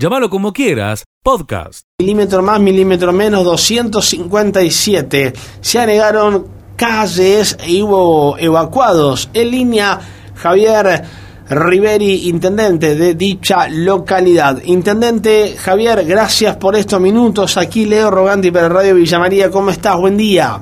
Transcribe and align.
Llámalo 0.00 0.30
como 0.30 0.54
quieras, 0.54 1.04
podcast. 1.22 1.86
Milímetro 1.98 2.42
más, 2.42 2.58
milímetro 2.58 3.12
menos, 3.12 3.44
257. 3.44 5.34
Se 5.60 5.78
anegaron 5.78 6.46
calles 6.74 7.58
y 7.68 7.82
hubo 7.82 8.38
evacuados. 8.38 9.28
En 9.34 9.50
línea, 9.50 9.98
Javier 10.36 11.02
Riveri, 11.50 12.30
intendente 12.30 12.94
de 12.94 13.14
dicha 13.14 13.68
localidad. 13.68 14.62
Intendente 14.64 15.56
Javier, 15.58 16.06
gracias 16.06 16.56
por 16.56 16.76
estos 16.76 16.98
minutos. 16.98 17.58
Aquí 17.58 17.84
Leo 17.84 18.10
Roganti 18.10 18.50
para 18.50 18.70
Radio 18.70 18.94
Villa 18.94 19.18
María. 19.18 19.50
¿Cómo 19.50 19.68
estás? 19.68 19.98
Buen 19.98 20.16
día. 20.16 20.60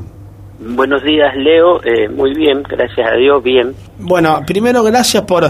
Buenos 0.59 1.05
días, 1.05 1.37
Leo. 1.37 1.81
Eh, 1.85 2.09
muy 2.09 2.35
bien, 2.35 2.65
gracias 2.65 3.09
a 3.09 3.15
Dios, 3.15 3.41
bien. 3.45 3.73
Bueno, 4.01 4.41
primero 4.45 4.83
gracias 4.83 5.23
por, 5.23 5.49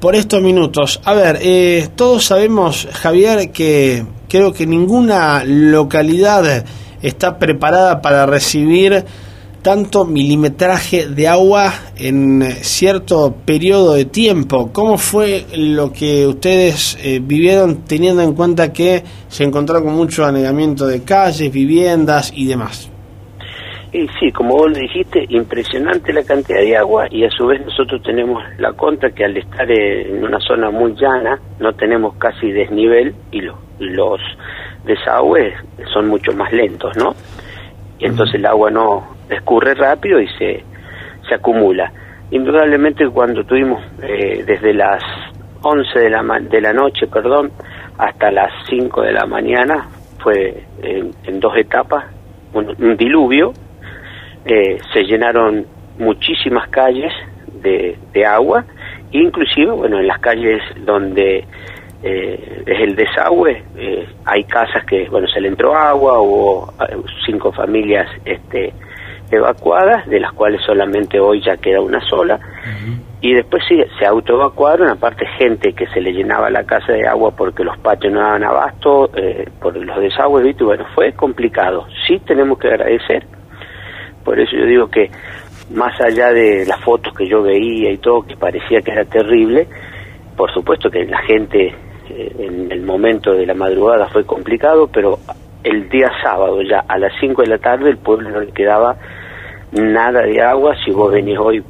por 0.00 0.14
estos 0.14 0.42
minutos. 0.42 1.00
A 1.04 1.14
ver, 1.14 1.38
eh, 1.42 1.88
todos 1.96 2.24
sabemos, 2.24 2.88
Javier, 2.92 3.50
que 3.50 4.04
creo 4.28 4.52
que 4.52 4.66
ninguna 4.66 5.44
localidad 5.44 6.64
está 7.02 7.38
preparada 7.38 8.00
para 8.00 8.26
recibir 8.26 9.04
tanto 9.62 10.04
milimetraje 10.04 11.08
de 11.08 11.28
agua 11.28 11.74
en 11.96 12.42
cierto 12.62 13.34
periodo 13.44 13.94
de 13.94 14.04
tiempo. 14.04 14.70
¿Cómo 14.72 14.98
fue 14.98 15.46
lo 15.54 15.92
que 15.92 16.26
ustedes 16.26 16.96
eh, 17.02 17.20
vivieron 17.22 17.82
teniendo 17.86 18.22
en 18.22 18.34
cuenta 18.34 18.72
que 18.72 19.02
se 19.28 19.44
encontró 19.44 19.82
con 19.82 19.94
mucho 19.94 20.24
anegamiento 20.24 20.86
de 20.86 21.02
calles, 21.02 21.52
viviendas 21.52 22.32
y 22.34 22.46
demás? 22.46 22.88
Y 23.90 24.06
sí, 24.20 24.30
como 24.32 24.54
vos 24.54 24.70
lo 24.70 24.78
dijiste, 24.78 25.24
impresionante 25.30 26.12
la 26.12 26.22
cantidad 26.22 26.60
de 26.60 26.76
agua 26.76 27.06
y 27.10 27.24
a 27.24 27.30
su 27.30 27.46
vez 27.46 27.64
nosotros 27.64 28.02
tenemos 28.02 28.42
la 28.58 28.72
contra 28.74 29.10
que 29.10 29.24
al 29.24 29.34
estar 29.34 29.70
en 29.70 30.22
una 30.24 30.38
zona 30.40 30.70
muy 30.70 30.94
llana 30.94 31.38
no 31.58 31.72
tenemos 31.72 32.14
casi 32.16 32.52
desnivel 32.52 33.14
y 33.30 33.40
los, 33.40 33.56
los 33.78 34.20
desagües 34.84 35.54
son 35.90 36.08
mucho 36.08 36.32
más 36.32 36.52
lentos, 36.52 36.94
¿no? 36.98 37.14
Y 37.98 38.04
entonces 38.04 38.34
el 38.34 38.44
agua 38.44 38.70
no 38.70 39.08
escurre 39.30 39.74
rápido 39.74 40.20
y 40.20 40.28
se, 40.38 40.62
se 41.26 41.34
acumula. 41.34 41.90
Indudablemente 42.30 43.08
cuando 43.08 43.42
tuvimos 43.44 43.82
eh, 44.02 44.44
desde 44.46 44.74
las 44.74 45.02
11 45.62 45.98
de 45.98 46.10
la, 46.10 46.22
de 46.42 46.60
la 46.60 46.74
noche, 46.74 47.06
perdón, 47.06 47.50
hasta 47.96 48.30
las 48.30 48.52
5 48.68 49.00
de 49.00 49.12
la 49.12 49.24
mañana, 49.24 49.88
fue 50.22 50.62
en, 50.82 51.40
dos 51.40 51.56
etapas, 51.56 52.04
un 52.52 52.96
diluvio 52.96 53.54
eh, 54.48 54.78
se 54.94 55.04
llenaron 55.04 55.66
muchísimas 55.98 56.68
calles 56.70 57.12
de, 57.62 57.98
de, 58.14 58.24
agua, 58.24 58.64
inclusive, 59.12 59.72
bueno, 59.72 59.98
en 59.98 60.06
las 60.06 60.20
calles 60.20 60.62
donde 60.86 61.44
eh, 62.02 62.62
es 62.64 62.80
el 62.80 62.96
desagüe, 62.96 63.62
eh, 63.76 64.08
hay 64.24 64.44
casas 64.44 64.86
que, 64.86 65.06
bueno, 65.10 65.28
se 65.28 65.42
le 65.42 65.48
entró 65.48 65.76
agua, 65.76 66.20
hubo 66.20 66.72
cinco 67.26 67.52
familias 67.52 68.08
este, 68.24 68.72
evacuadas, 69.30 70.06
de 70.08 70.18
las 70.18 70.32
cuales 70.32 70.62
solamente 70.64 71.20
hoy 71.20 71.42
ya 71.42 71.58
queda 71.58 71.82
una 71.82 72.00
sola, 72.08 72.40
y 73.20 73.34
después 73.34 73.62
sí, 73.68 73.82
se 73.98 74.06
autoevacuaron, 74.06 74.88
aparte 74.88 75.26
gente 75.36 75.74
que 75.74 75.88
se 75.88 76.00
le 76.00 76.12
llenaba 76.12 76.48
la 76.48 76.64
casa 76.64 76.92
de 76.92 77.06
agua 77.06 77.32
porque 77.36 77.64
los 77.64 77.76
patios 77.78 78.14
no 78.14 78.20
daban 78.20 78.44
abasto, 78.44 79.10
por 79.60 79.76
los 79.76 80.00
desagües, 80.00 80.56
y 80.58 80.64
bueno, 80.64 80.86
fue 80.94 81.12
complicado. 81.12 81.86
Sí 82.06 82.18
tenemos 82.20 82.58
que 82.58 82.68
agradecer 82.68 83.26
por 84.24 84.38
eso 84.38 84.56
yo 84.56 84.66
digo 84.66 84.88
que 84.88 85.10
más 85.70 86.00
allá 86.00 86.32
de 86.32 86.64
las 86.66 86.80
fotos 86.80 87.12
que 87.14 87.28
yo 87.28 87.42
veía 87.42 87.90
y 87.90 87.98
todo, 87.98 88.22
que 88.22 88.36
parecía 88.36 88.80
que 88.80 88.92
era 88.92 89.04
terrible, 89.04 89.66
por 90.36 90.52
supuesto 90.52 90.90
que 90.90 91.04
la 91.04 91.18
gente 91.22 91.74
eh, 92.10 92.36
en 92.38 92.72
el 92.72 92.82
momento 92.82 93.32
de 93.32 93.46
la 93.46 93.54
madrugada 93.54 94.06
fue 94.08 94.24
complicado, 94.24 94.88
pero 94.88 95.18
el 95.62 95.88
día 95.88 96.10
sábado 96.22 96.62
ya 96.62 96.84
a 96.88 96.98
las 96.98 97.12
5 97.20 97.42
de 97.42 97.48
la 97.48 97.58
tarde 97.58 97.90
el 97.90 97.98
pueblo 97.98 98.30
no 98.30 98.40
le 98.40 98.52
quedaba 98.52 98.96
nada 99.72 100.22
de 100.22 100.40
agua, 100.40 100.74
si 100.84 100.90
vos 100.90 101.12
venís 101.12 101.38
hoy 101.38 101.62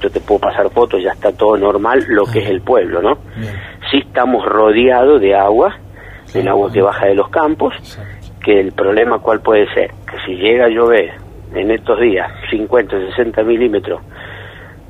yo 0.00 0.10
te 0.10 0.20
puedo 0.20 0.40
pasar 0.40 0.68
fotos, 0.70 1.02
ya 1.02 1.12
está 1.12 1.32
todo 1.32 1.56
normal, 1.56 2.04
lo 2.08 2.24
que 2.24 2.40
es 2.40 2.50
el 2.50 2.60
pueblo, 2.60 3.00
¿no? 3.00 3.18
Sí 3.90 3.98
estamos 3.98 4.44
rodeados 4.44 5.20
de 5.20 5.34
agua, 5.34 5.76
del 6.34 6.48
agua 6.48 6.72
que 6.72 6.82
baja 6.82 7.06
de 7.06 7.14
los 7.14 7.28
campos, 7.28 7.74
que 8.44 8.58
el 8.58 8.72
problema 8.72 9.20
cuál 9.20 9.40
puede 9.40 9.72
ser, 9.72 9.92
que 10.10 10.18
si 10.26 10.34
llega 10.34 10.66
a 10.66 10.68
llover 10.68 11.12
en 11.54 11.70
estos 11.70 12.00
días 12.00 12.30
50, 12.50 12.96
60 13.10 13.42
milímetros 13.42 14.00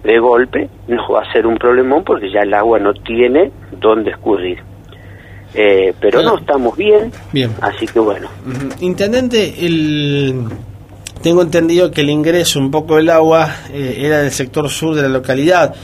de 0.02 0.18
golpe, 0.18 0.68
nos 0.88 1.08
va 1.10 1.22
a 1.22 1.32
ser 1.32 1.46
un 1.46 1.56
problemón 1.56 2.04
porque 2.04 2.30
ya 2.30 2.40
el 2.40 2.54
agua 2.54 2.78
no 2.78 2.92
tiene 2.94 3.52
dónde 3.80 4.10
escurrir. 4.10 4.58
Eh, 5.54 5.92
pero 6.00 6.22
no, 6.22 6.38
estamos 6.38 6.76
bien, 6.76 7.12
bien, 7.30 7.52
así 7.60 7.86
que 7.86 7.98
bueno. 7.98 8.28
Intendente, 8.80 9.66
el... 9.66 10.46
tengo 11.22 11.42
entendido 11.42 11.90
que 11.90 12.00
el 12.00 12.10
ingreso 12.10 12.58
un 12.58 12.70
poco 12.70 12.96
del 12.96 13.10
agua 13.10 13.48
eh, 13.70 13.98
era 13.98 14.22
del 14.22 14.30
sector 14.30 14.68
sur 14.70 14.94
de 14.94 15.02
la 15.02 15.08
localidad. 15.08 15.74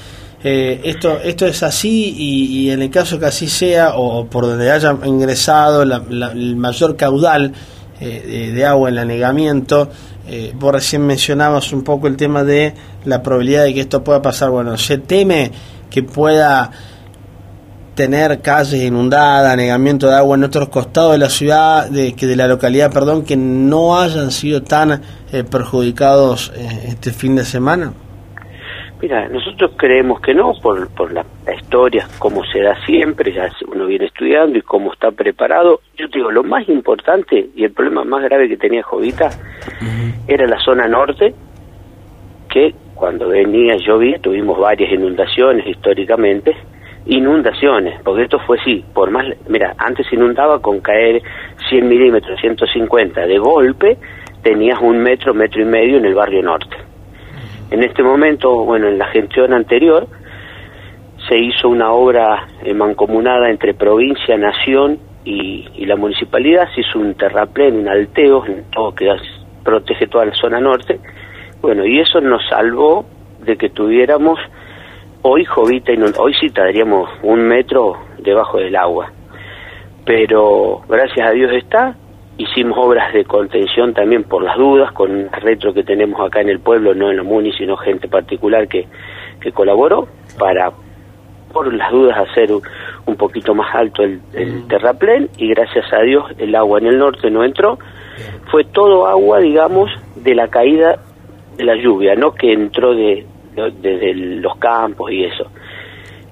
Eh, 0.43 0.81
esto, 0.85 1.19
esto 1.23 1.47
es 1.47 1.63
así 1.63 2.15
y, 2.17 2.71
en 2.71 2.81
el 2.81 2.91
caso 2.91 3.19
que 3.19 3.27
así 3.27 3.49
sea 3.49 3.95
o 3.97 4.25
por 4.27 4.47
donde 4.47 4.71
haya 4.71 4.97
ingresado 5.05 5.83
el 5.83 6.57
mayor 6.57 6.97
caudal 6.97 7.53
de, 8.01 8.53
de, 8.53 8.65
agua 8.65 8.89
en 8.89 8.95
el 8.95 8.99
anegamiento, 9.01 9.91
eh, 10.29 10.53
vos 10.55 10.73
recién 10.73 11.07
mencionabas 11.07 11.73
un 11.73 11.83
poco 11.83 12.07
el 12.07 12.17
tema 12.17 12.45
de 12.45 12.75
la 13.05 13.23
probabilidad 13.23 13.65
de 13.65 13.73
que 13.73 13.81
esto 13.81 14.05
pueda 14.05 14.21
pasar. 14.21 14.51
Bueno, 14.51 14.77
se 14.77 14.99
teme 14.99 15.51
que 15.91 16.03
pueda 16.03 16.71
tener 17.95 18.41
calles 18.41 18.83
inundadas, 18.83 19.53
anegamiento 19.53 20.07
de 20.07 20.17
agua 20.17 20.37
en 20.37 20.45
otros 20.45 20.69
costados 20.69 21.13
de 21.13 21.19
la 21.19 21.31
ciudad, 21.31 21.89
de, 21.89 22.13
que 22.13 22.27
de 22.27 22.37
la 22.37 22.47
localidad, 22.47 22.93
perdón, 22.93 23.25
que 23.25 23.37
no 23.37 23.99
hayan 23.99 24.31
sido 24.31 24.63
tan 24.63 25.03
eh, 25.33 25.45
perjudicados 25.45 26.53
eh, 26.55 26.91
este 26.91 27.11
fin 27.11 27.35
de 27.35 27.45
semana. 27.45 27.93
Mira, 29.01 29.29
nosotros 29.29 29.73
creemos 29.77 30.21
que 30.21 30.35
no, 30.35 30.53
por, 30.61 30.93
por 30.93 31.13
la, 31.13 31.25
historia, 31.57 32.09
como 32.19 32.45
se 32.45 32.61
da 32.61 32.75
siempre, 32.85 33.33
ya 33.33 33.49
uno 33.73 33.87
viene 33.87 34.07
estudiando 34.07 34.59
y 34.59 34.63
cómo 34.63 34.93
está 34.93 35.13
preparado. 35.13 35.81
Yo 35.97 36.09
te 36.11 36.19
digo, 36.19 36.33
lo 36.33 36.43
más 36.43 36.69
importante 36.69 37.51
y 37.55 37.65
el 37.65 37.73
problema 37.73 38.03
más 38.05 38.25
grave 38.25 38.49
que 38.49 38.57
tenía 38.57 38.83
Jovita 38.83 39.31
era 40.27 40.47
la 40.47 40.59
zona 40.59 40.89
norte, 40.89 41.33
que 42.49 42.75
cuando 42.95 43.29
venía 43.29 43.77
llovía 43.77 44.19
tuvimos 44.19 44.59
varias 44.59 44.93
inundaciones 44.93 45.65
históricamente, 45.67 46.57
inundaciones, 47.07 48.01
porque 48.03 48.23
esto 48.23 48.41
fue 48.41 48.59
sí, 48.65 48.85
por 48.93 49.11
más, 49.11 49.27
mira, 49.49 49.75
antes 49.79 50.13
inundaba 50.13 50.61
con 50.61 50.81
caer 50.81 51.23
100 51.69 51.89
milímetros, 51.89 52.41
150 52.41 53.27
de 53.27 53.39
golpe, 53.39 53.97
tenías 54.43 54.81
un 54.81 54.99
metro, 54.99 55.35
metro 55.35 55.63
y 55.63 55.67
medio 55.67 55.99
en 55.99 56.07
el 56.07 56.15
barrio 56.15 56.43
norte 56.43 56.88
en 57.71 57.83
este 57.83 58.03
momento, 58.03 58.65
bueno, 58.65 58.89
en 58.89 58.99
la 58.99 59.07
gestión 59.09 59.53
anterior 59.53 60.07
se 61.29 61.39
hizo 61.39 61.69
una 61.69 61.93
obra 61.93 62.47
eh, 62.63 62.73
mancomunada 62.73 63.51
entre 63.51 63.75
provincia, 63.75 64.37
nación 64.39 64.99
y, 65.25 65.85
la 65.85 65.97
municipalidad, 65.97 66.69
se 66.75 66.81
hizo 66.83 66.99
un 66.99 67.15
terraplén, 67.15 67.77
un 67.77 67.89
alteo, 67.89 68.45
en 68.47 68.65
todo 68.71 68.95
que 68.95 69.11
protege 69.63 70.07
toda 70.07 70.27
la 70.27 70.35
zona 70.35 70.61
norte. 70.61 70.99
Bueno, 71.61 71.85
y 71.85 72.01
eso 72.01 72.21
nos 72.21 72.47
salvó 72.49 73.05
de 73.41 73.57
que 73.57 73.71
tuviéramos 73.71 74.39
hoy 75.23 75.45
Jovita, 75.45 75.93
hoy 76.19 76.35
sí 76.35 76.51
tendríamos 76.51 77.11
un 77.23 77.41
metro 77.41 77.97
debajo 78.19 78.59
del 78.59 78.77
agua. 78.77 79.11
Pero 80.05 80.83
gracias 80.89 81.27
a 81.27 81.33
Dios 81.33 81.53
está, 81.53 81.95
Hicimos 82.39 82.79
obras 82.79 83.13
de 83.13 83.25
contención 83.25 83.93
también 83.93 84.23
por 84.23 84.43
las 84.43 84.57
dudas, 84.57 84.93
con 84.93 85.11
un 85.11 85.29
retro 85.33 85.75
que 85.75 85.83
tenemos 85.83 86.21
acá 86.21 86.41
en 86.41 86.49
el 86.49 86.61
pueblo, 86.61 86.95
no 86.95 87.11
en 87.11 87.17
la 87.17 87.25
MUNI, 87.25 87.53
sino 87.53 87.77
gente 87.77 88.07
particular 88.07 88.69
que, 88.69 88.87
que 89.41 89.51
colaboró 89.51 90.07
para, 90.39 90.71
por 91.53 91.73
las 91.75 91.91
dudas, 91.91 92.17
hacer 92.17 92.51
un, 92.53 93.17
poquito 93.17 93.55
más 93.55 93.75
alto 93.75 94.05
el, 94.05 94.21
terraplén 94.69 95.29
y 95.37 95.49
gracias 95.49 95.93
a 95.93 96.01
Dios 96.03 96.27
el 96.39 96.55
agua 96.55 96.79
en 96.79 96.87
el 96.87 96.99
norte 96.99 97.29
no 97.29 97.43
entró. 97.43 97.79
Fue 98.53 98.63
todo 98.65 99.09
agua, 99.09 99.41
digamos, 99.41 99.91
de 100.15 100.37
la 100.37 100.47
caída 100.47 101.01
de 101.57 101.65
la 101.65 101.75
lluvia, 101.75 102.15
no 102.15 102.35
que 102.35 102.53
entró 102.53 102.95
de, 102.95 103.27
de 103.57 104.15
los 104.15 104.57
campos 104.59 105.11
y 105.11 105.25
eso. 105.25 105.51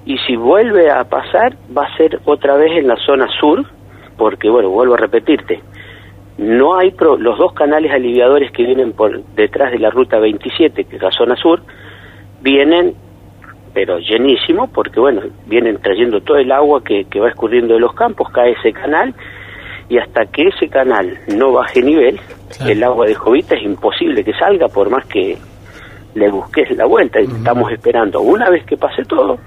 Y 0.05 0.17
si 0.19 0.37
vuelve 0.37 0.89
a 0.89 1.03
pasar, 1.03 1.57
va 1.77 1.83
a 1.83 1.97
ser 1.97 2.21
otra 2.23 2.55
vez 2.55 2.77
en 2.77 2.87
la 2.87 2.95
zona 2.95 3.27
sur, 3.41 3.65
porque, 4.17 4.49
bueno, 4.49 4.69
vuelvo 4.69 4.93
a 4.93 4.97
repetirte, 4.97 5.61
no 6.37 6.77
hay 6.77 6.93
los 6.99 7.37
dos 7.37 7.53
canales 7.53 7.91
aliviadores 7.91 8.51
que 8.51 8.63
vienen 8.63 8.93
por 8.93 9.23
detrás 9.35 9.71
de 9.71 9.79
la 9.79 9.89
ruta 9.89 10.19
27, 10.19 10.85
que 10.85 10.95
es 10.95 11.01
la 11.01 11.11
zona 11.11 11.35
sur, 11.35 11.61
vienen 12.41 12.93
pero 13.73 13.99
llenísimo 13.99 14.71
porque 14.71 14.99
bueno, 14.99 15.21
vienen 15.45 15.79
trayendo 15.79 16.21
todo 16.21 16.37
el 16.37 16.51
agua 16.51 16.83
que, 16.83 17.05
que 17.05 17.19
va 17.19 17.29
escurriendo 17.29 17.75
de 17.75 17.79
los 17.79 17.93
campos, 17.93 18.29
cae 18.31 18.53
ese 18.53 18.73
canal 18.73 19.13
y 19.89 19.97
hasta 19.99 20.25
que 20.25 20.47
ese 20.47 20.67
canal 20.67 21.19
no 21.35 21.51
baje 21.51 21.81
nivel, 21.81 22.19
el 22.65 22.83
agua 22.83 23.05
de 23.05 23.13
Jovita 23.13 23.55
es 23.55 23.63
imposible 23.63 24.23
que 24.23 24.33
salga 24.33 24.67
por 24.67 24.89
más 24.89 25.05
que 25.05 25.37
le 26.15 26.29
busques 26.29 26.75
la 26.75 26.85
vuelta. 26.85 27.21
y 27.21 27.25
Estamos 27.25 27.71
esperando, 27.71 28.21
una 28.21 28.49
vez 28.49 28.65
que 28.65 28.77
pase 28.77 29.03
todo, 29.03 29.37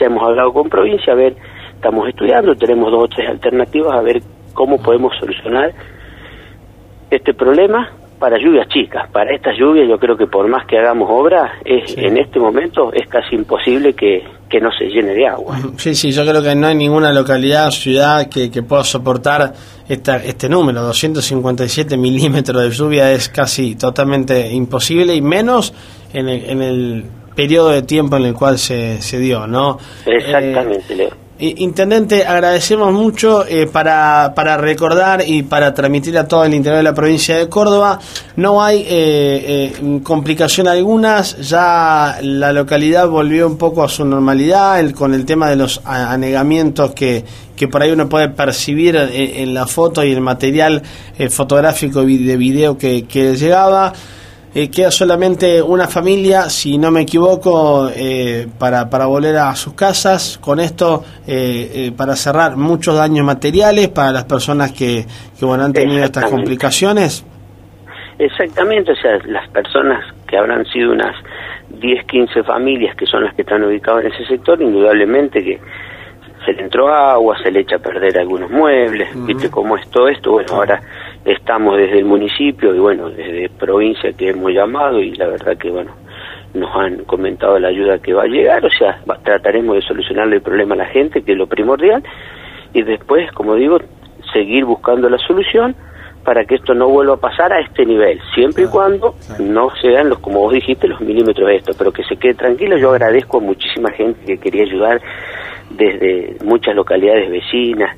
ya 0.00 0.06
hemos 0.06 0.22
hablado 0.22 0.52
con 0.52 0.68
provincia, 0.68 1.12
a 1.12 1.16
ver 1.16 1.34
estamos 1.74 2.08
estudiando, 2.08 2.54
tenemos 2.56 2.90
dos 2.90 3.04
o 3.04 3.08
tres 3.08 3.28
alternativas 3.28 3.94
a 3.94 4.00
ver 4.00 4.20
cómo 4.52 4.82
podemos 4.82 5.12
solucionar 5.20 5.72
este 7.10 7.34
problema 7.34 7.90
para 8.18 8.36
lluvias 8.38 8.68
chicas. 8.68 9.08
Para 9.10 9.34
estas 9.34 9.56
lluvias 9.56 9.88
yo 9.88 9.98
creo 9.98 10.16
que 10.16 10.26
por 10.26 10.48
más 10.48 10.66
que 10.66 10.78
hagamos 10.78 11.08
obra, 11.10 11.58
es, 11.64 11.96
en 11.96 12.18
este 12.18 12.38
momento 12.38 12.92
es 12.92 13.08
casi 13.08 13.36
imposible 13.36 13.94
que, 13.94 14.22
que, 14.48 14.60
no 14.60 14.70
se 14.72 14.86
llene 14.86 15.14
de 15.14 15.26
agua. 15.26 15.58
Sí, 15.76 15.94
sí, 15.94 16.10
yo 16.10 16.26
creo 16.26 16.42
que 16.42 16.54
no 16.54 16.66
hay 16.66 16.74
ninguna 16.74 17.12
localidad 17.12 17.68
o 17.68 17.70
ciudad 17.70 18.28
que, 18.28 18.50
que 18.50 18.62
pueda 18.62 18.84
soportar 18.84 19.52
esta, 19.88 20.16
este 20.16 20.48
número. 20.48 20.82
257 20.82 21.96
milímetros 21.96 22.62
de 22.62 22.70
lluvia 22.70 23.12
es 23.12 23.28
casi 23.28 23.76
totalmente 23.76 24.50
imposible 24.50 25.14
y 25.14 25.22
menos 25.22 25.72
en 26.12 26.28
el, 26.28 26.50
en 26.50 26.62
el 26.62 27.04
periodo 27.34 27.70
de 27.70 27.82
tiempo 27.82 28.16
en 28.16 28.24
el 28.24 28.34
cual 28.34 28.58
se, 28.58 29.00
se 29.00 29.18
dio, 29.18 29.46
¿no? 29.46 29.78
Exactamente, 30.04 30.96
Leo. 30.96 31.27
Intendente, 31.40 32.26
agradecemos 32.26 32.92
mucho 32.92 33.46
eh, 33.46 33.68
para, 33.68 34.32
para 34.34 34.56
recordar 34.56 35.22
y 35.24 35.44
para 35.44 35.72
transmitir 35.72 36.18
a 36.18 36.26
todo 36.26 36.42
el 36.44 36.52
interior 36.52 36.78
de 36.78 36.82
la 36.82 36.94
provincia 36.94 37.36
de 37.36 37.48
Córdoba. 37.48 38.00
No 38.34 38.60
hay 38.60 38.80
eh, 38.80 39.72
eh, 39.78 40.00
complicación 40.02 40.66
algunas, 40.66 41.36
ya 41.48 42.18
la 42.22 42.52
localidad 42.52 43.06
volvió 43.06 43.46
un 43.46 43.56
poco 43.56 43.84
a 43.84 43.88
su 43.88 44.04
normalidad 44.04 44.90
con 44.90 45.14
el 45.14 45.24
tema 45.24 45.48
de 45.48 45.54
los 45.54 45.80
anegamientos 45.84 46.90
que, 46.90 47.24
que 47.54 47.68
por 47.68 47.82
ahí 47.82 47.92
uno 47.92 48.08
puede 48.08 48.30
percibir 48.30 48.96
en, 48.96 49.54
la 49.54 49.68
foto 49.68 50.02
y 50.02 50.10
el 50.10 50.20
material 50.20 50.82
fotográfico 51.30 52.02
y 52.02 52.18
de 52.18 52.36
video 52.36 52.76
que 52.76 53.04
llegaba. 53.36 53.92
Eh, 54.60 54.72
queda 54.72 54.90
solamente 54.90 55.62
una 55.62 55.86
familia, 55.86 56.50
si 56.50 56.78
no 56.78 56.90
me 56.90 57.02
equivoco, 57.02 57.88
eh, 57.94 58.48
para, 58.58 58.90
para 58.90 59.06
volver 59.06 59.36
a 59.36 59.54
sus 59.54 59.74
casas. 59.74 60.36
Con 60.38 60.58
esto, 60.58 61.04
eh, 61.28 61.92
para 61.96 62.16
cerrar, 62.16 62.56
muchos 62.56 62.96
daños 62.96 63.24
materiales 63.24 63.86
para 63.86 64.10
las 64.10 64.24
personas 64.24 64.72
que, 64.72 65.04
que 65.38 65.46
bueno, 65.46 65.62
han 65.62 65.72
tenido 65.72 66.02
estas 66.02 66.24
complicaciones. 66.24 67.24
Exactamente, 68.18 68.90
o 68.90 68.96
sea, 68.96 69.18
las 69.26 69.48
personas 69.50 70.04
que 70.26 70.36
habrán 70.36 70.64
sido 70.64 70.90
unas 70.90 71.14
10, 71.80 72.04
15 72.06 72.42
familias 72.42 72.96
que 72.96 73.06
son 73.06 73.22
las 73.26 73.36
que 73.36 73.42
están 73.42 73.62
ubicadas 73.62 74.06
en 74.06 74.12
ese 74.12 74.26
sector, 74.26 74.60
indudablemente 74.60 75.40
que 75.40 75.60
se 76.44 76.52
le 76.52 76.62
entró 76.62 76.88
agua, 76.88 77.36
se 77.44 77.52
le 77.52 77.60
echa 77.60 77.76
a 77.76 77.78
perder 77.78 78.18
algunos 78.18 78.50
muebles, 78.50 79.08
viste 79.24 79.50
cómo 79.50 79.76
es 79.76 79.88
todo 79.88 80.08
esto, 80.08 80.32
bueno, 80.32 80.52
ahora 80.54 80.80
estamos 81.24 81.76
desde 81.76 81.98
el 81.98 82.04
municipio 82.04 82.74
y 82.74 82.78
bueno, 82.78 83.10
desde 83.10 83.48
provincia 83.48 84.12
que 84.12 84.30
hemos 84.30 84.52
llamado 84.52 85.00
y 85.00 85.14
la 85.14 85.28
verdad 85.28 85.56
que 85.56 85.70
bueno, 85.70 85.92
nos 86.54 86.74
han 86.74 87.04
comentado 87.04 87.58
la 87.58 87.68
ayuda 87.68 87.98
que 87.98 88.14
va 88.14 88.22
a 88.22 88.26
llegar, 88.26 88.64
o 88.64 88.70
sea, 88.70 89.00
trataremos 89.22 89.76
de 89.76 89.82
solucionarle 89.82 90.36
el 90.36 90.42
problema 90.42 90.74
a 90.74 90.78
la 90.78 90.86
gente, 90.86 91.22
que 91.22 91.32
es 91.32 91.38
lo 91.38 91.46
primordial, 91.46 92.02
y 92.72 92.82
después, 92.82 93.30
como 93.32 93.54
digo, 93.54 93.78
seguir 94.32 94.64
buscando 94.64 95.08
la 95.08 95.18
solución 95.18 95.74
para 96.24 96.44
que 96.44 96.56
esto 96.56 96.74
no 96.74 96.88
vuelva 96.88 97.14
a 97.14 97.18
pasar 97.18 97.52
a 97.52 97.60
este 97.60 97.86
nivel, 97.86 98.20
siempre 98.34 98.64
y 98.64 98.66
cuando 98.66 99.14
no 99.38 99.70
sean 99.80 100.10
los, 100.10 100.18
como 100.18 100.40
vos 100.40 100.52
dijiste, 100.52 100.88
los 100.88 101.00
milímetros 101.00 101.48
de 101.48 101.56
esto, 101.56 101.72
pero 101.78 101.92
que 101.92 102.02
se 102.04 102.16
quede 102.16 102.34
tranquilo. 102.34 102.76
Yo 102.76 102.90
agradezco 102.90 103.38
a 103.38 103.40
muchísima 103.40 103.90
gente 103.92 104.20
que 104.26 104.38
quería 104.38 104.64
ayudar 104.64 105.00
desde 105.70 106.36
muchas 106.44 106.74
localidades 106.74 107.30
vecinas 107.30 107.96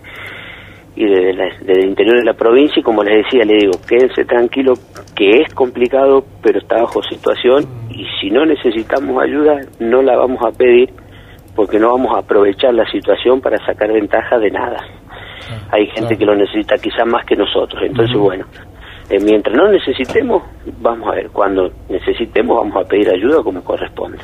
y 1.00 1.06
desde, 1.06 1.48
el 1.66 1.88
interior 1.88 2.18
de 2.18 2.24
la 2.24 2.34
provincia 2.34 2.78
y 2.78 2.82
como 2.82 3.02
les 3.02 3.24
decía, 3.24 3.42
le 3.46 3.56
digo, 3.56 3.72
quédense 3.88 4.22
tranquilo 4.26 4.74
que 5.16 5.40
es 5.40 5.54
complicado, 5.54 6.22
pero 6.42 6.58
está 6.58 6.76
bajo 6.76 7.02
situación 7.02 7.64
y 7.88 8.04
si 8.20 8.28
no 8.28 8.44
necesitamos 8.44 9.22
ayuda 9.22 9.60
no 9.78 10.02
la 10.02 10.18
vamos 10.18 10.40
a 10.46 10.50
pedir 10.50 10.90
porque 11.56 11.78
no 11.78 11.92
vamos 11.92 12.14
a 12.14 12.18
aprovechar 12.18 12.74
la 12.74 12.84
situación 12.90 13.40
para 13.40 13.56
sacar 13.64 13.90
ventaja 13.90 14.38
de 14.38 14.50
nada. 14.50 14.76
Hay 15.72 15.86
gente 15.86 16.18
que 16.18 16.26
lo 16.26 16.34
necesita 16.34 16.76
quizás 16.76 17.06
más 17.06 17.24
que 17.24 17.34
nosotros. 17.34 17.82
Entonces, 17.82 18.16
bueno, 18.18 18.44
eh, 19.08 19.18
mientras 19.20 19.56
no 19.56 19.70
necesitemos, 19.70 20.42
vamos 20.80 21.08
a 21.08 21.14
ver, 21.16 21.30
cuando 21.30 21.70
necesitemos 21.88 22.58
vamos 22.58 22.76
a 22.76 22.86
pedir 22.86 23.08
ayuda 23.08 23.42
como 23.42 23.64
corresponde. 23.64 24.18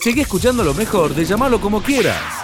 Sigue 0.00 0.22
escuchando 0.22 0.62
lo 0.62 0.74
mejor 0.74 1.10
de 1.10 1.24
llamarlo 1.24 1.60
como 1.60 1.82
quieras. 1.82 2.37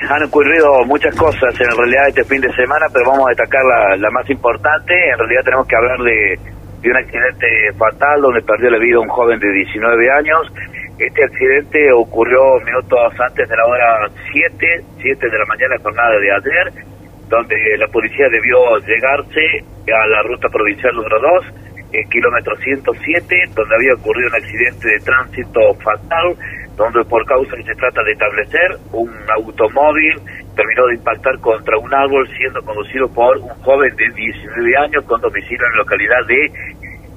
Han 0.00 0.22
ocurrido 0.22 0.84
muchas 0.86 1.12
cosas 1.16 1.50
en 1.58 1.76
realidad 1.76 2.06
este 2.06 2.22
fin 2.22 2.40
de 2.40 2.52
semana, 2.54 2.86
pero 2.92 3.10
vamos 3.10 3.26
a 3.26 3.30
destacar 3.30 3.64
la, 3.98 4.10
más 4.10 4.30
importante. 4.30 4.94
En 4.94 5.18
realidad 5.18 5.42
tenemos 5.42 5.66
que 5.66 5.74
hablar 5.74 5.98
de, 5.98 6.38
de 6.82 6.90
un 6.90 6.96
accidente 6.96 7.72
fatal 7.76 8.22
donde 8.22 8.40
perdió 8.42 8.70
la 8.70 8.78
vida 8.78 9.00
un 9.00 9.08
joven 9.08 9.40
de 9.40 9.50
19 9.50 10.10
años. 10.12 10.52
Este 11.00 11.24
accidente 11.24 11.92
ocurrió 11.92 12.60
minutos 12.64 13.12
antes 13.18 13.48
de 13.48 13.56
la 13.56 13.66
hora 13.66 14.08
7, 14.30 14.84
7 15.02 15.30
de 15.30 15.38
la 15.38 15.46
mañana, 15.46 15.74
jornada 15.82 16.14
de 16.20 16.30
ayer 16.30 16.84
donde 17.28 17.56
la 17.76 17.88
policía 17.88 18.26
debió 18.30 18.78
llegarse 18.86 19.64
a 19.92 20.06
la 20.06 20.22
ruta 20.22 20.48
provincial 20.48 20.94
número 20.94 21.20
2, 21.20 21.44
el 21.92 22.08
kilómetro 22.08 22.56
107, 22.56 23.36
donde 23.54 23.74
había 23.74 23.94
ocurrido 23.94 24.28
un 24.28 24.36
accidente 24.36 24.88
de 24.88 25.00
tránsito 25.00 25.60
fatal, 25.82 26.36
donde 26.76 27.04
por 27.04 27.24
causa 27.26 27.56
que 27.56 27.64
se 27.64 27.74
trata 27.74 28.02
de 28.04 28.12
establecer, 28.12 28.68
un 28.92 29.10
automóvil 29.36 30.14
terminó 30.54 30.86
de 30.86 30.94
impactar 30.94 31.38
contra 31.40 31.78
un 31.78 31.92
árbol 31.92 32.28
siendo 32.36 32.62
conducido 32.62 33.08
por 33.12 33.36
un 33.38 33.54
joven 33.62 33.94
de 33.96 34.08
19 34.10 34.76
años 34.76 35.04
con 35.04 35.20
domicilio 35.20 35.64
en 35.66 35.72
la 35.72 35.78
localidad 35.78 36.26
de 36.26 36.52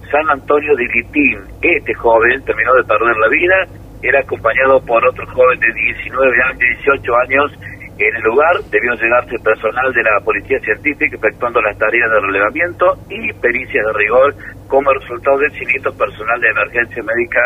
San 0.09 0.29
Antonio 0.29 0.75
de 0.75 0.85
Litín. 0.85 1.39
Este 1.61 1.93
joven 1.93 2.43
terminó 2.43 2.73
de 2.73 2.83
perder 2.83 3.15
la 3.17 3.27
vida, 3.29 3.55
era 4.03 4.19
acompañado 4.19 4.79
por 4.85 5.05
otro 5.07 5.25
joven 5.27 5.59
de 5.59 5.73
19 5.73 6.43
años, 6.43 6.59
18 6.59 7.15
años, 7.17 7.51
en 7.97 8.15
el 8.15 8.23
lugar 8.23 8.57
debió 8.71 8.93
llegarse 8.95 9.37
personal 9.39 9.93
de 9.93 10.03
la 10.03 10.19
Policía 10.23 10.59
Científica 10.59 11.15
efectuando 11.15 11.61
las 11.61 11.77
tareas 11.77 12.09
de 12.09 12.19
relevamiento 12.19 12.97
y 13.09 13.31
pericias 13.33 13.85
de 13.85 13.93
rigor. 13.93 14.35
Como 14.67 14.91
resultado 14.91 15.37
del 15.37 15.51
siniestro 15.51 15.93
personal 15.93 16.39
de 16.39 16.49
emergencia 16.49 17.03
médica, 17.03 17.39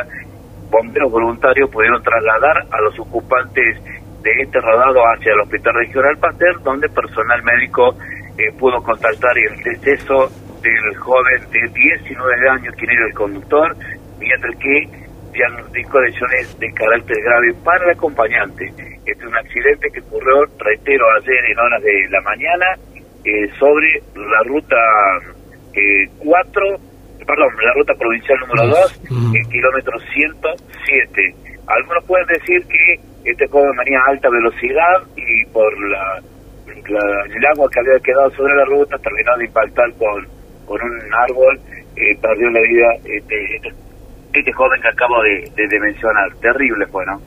bomberos 0.70 1.12
voluntarios 1.12 1.70
pudieron 1.70 2.02
trasladar 2.04 2.58
a 2.72 2.82
los 2.82 3.00
ocupantes 3.00 3.84
de 4.22 4.32
este 4.42 4.60
rodado 4.60 5.02
hacia 5.14 5.34
el 5.34 5.42
Hospital 5.42 5.74
Regional 5.76 6.18
Pasteur, 6.18 6.62
donde 6.64 6.90
personal 6.90 7.44
médico 7.44 7.96
eh, 8.38 8.52
pudo 8.58 8.82
contactar 8.82 9.38
el 9.38 9.62
deceso 9.64 10.30
del 10.62 10.98
joven 10.98 11.42
de 11.52 11.62
19 11.74 12.50
años, 12.50 12.76
quien 12.76 12.92
era 12.92 13.08
el 13.08 13.14
conductor, 13.14 13.76
mientras 14.20 14.56
que 14.58 15.05
diagnosticó 15.36 16.00
lesiones 16.02 16.60
de 16.60 16.74
carácter 16.74 17.18
grave 17.24 17.54
para 17.64 17.86
el 17.86 17.92
acompañante. 17.92 18.66
Este 19.06 19.12
es 19.12 19.26
un 19.26 19.36
accidente 19.36 19.90
que 19.94 20.00
ocurrió, 20.02 20.46
reitero, 20.60 21.06
ayer 21.22 21.52
en 21.52 21.60
horas 21.60 21.84
de 21.84 22.10
la 22.10 22.22
mañana 22.22 22.66
eh, 23.24 23.48
sobre 23.60 24.02
la 24.16 24.42
ruta 24.46 24.76
4, 26.20 26.66
eh, 26.66 26.80
perdón, 27.26 27.54
la 27.64 27.74
ruta 27.74 27.94
provincial 27.96 28.40
número 28.40 28.68
2, 28.68 29.02
el 29.36 29.48
kilómetro 29.50 30.00
107. 30.14 31.36
Algunos 31.68 32.06
pueden 32.06 32.28
decir 32.28 32.66
que 32.68 33.00
este 33.30 33.48
joven 33.48 33.76
venía 33.84 34.00
a 34.00 34.12
alta 34.12 34.30
velocidad 34.30 35.02
y 35.16 35.46
por 35.52 35.90
la, 35.90 36.22
el 36.68 37.46
agua 37.46 37.68
que 37.72 37.80
había 37.80 38.00
quedado 38.00 38.30
sobre 38.32 38.56
la 38.56 38.66
ruta 38.66 38.98
terminó 39.00 39.36
de 39.38 39.46
impactar 39.46 39.92
con, 39.94 40.28
con 40.66 40.82
un 40.82 41.14
árbol, 41.14 41.60
eh, 41.96 42.18
perdió 42.22 42.50
la 42.50 42.62
vida 42.62 42.88
este, 43.06 43.56
este, 43.56 43.74
este, 44.40 44.52
joven 44.54 44.82
que 44.82 44.88
acabo 44.88 45.22
de, 45.24 45.68
de, 45.68 45.80
mencionar. 45.80 46.36
Terrible 46.42 46.86
fue, 46.88 47.06
¿no? 47.06 47.22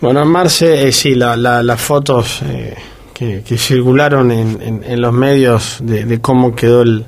Bueno, 0.00 0.24
Marce, 0.24 0.88
eh, 0.88 0.92
sí, 0.92 1.14
las 1.14 1.80
fotos 1.80 2.42
eh, 2.42 2.74
que, 3.14 3.42
circularon 3.56 4.30
en, 4.30 4.82
en, 4.84 5.00
los 5.00 5.12
medios 5.12 5.78
de, 5.82 6.20
cómo 6.20 6.54
quedó 6.54 6.82
el, 6.82 7.04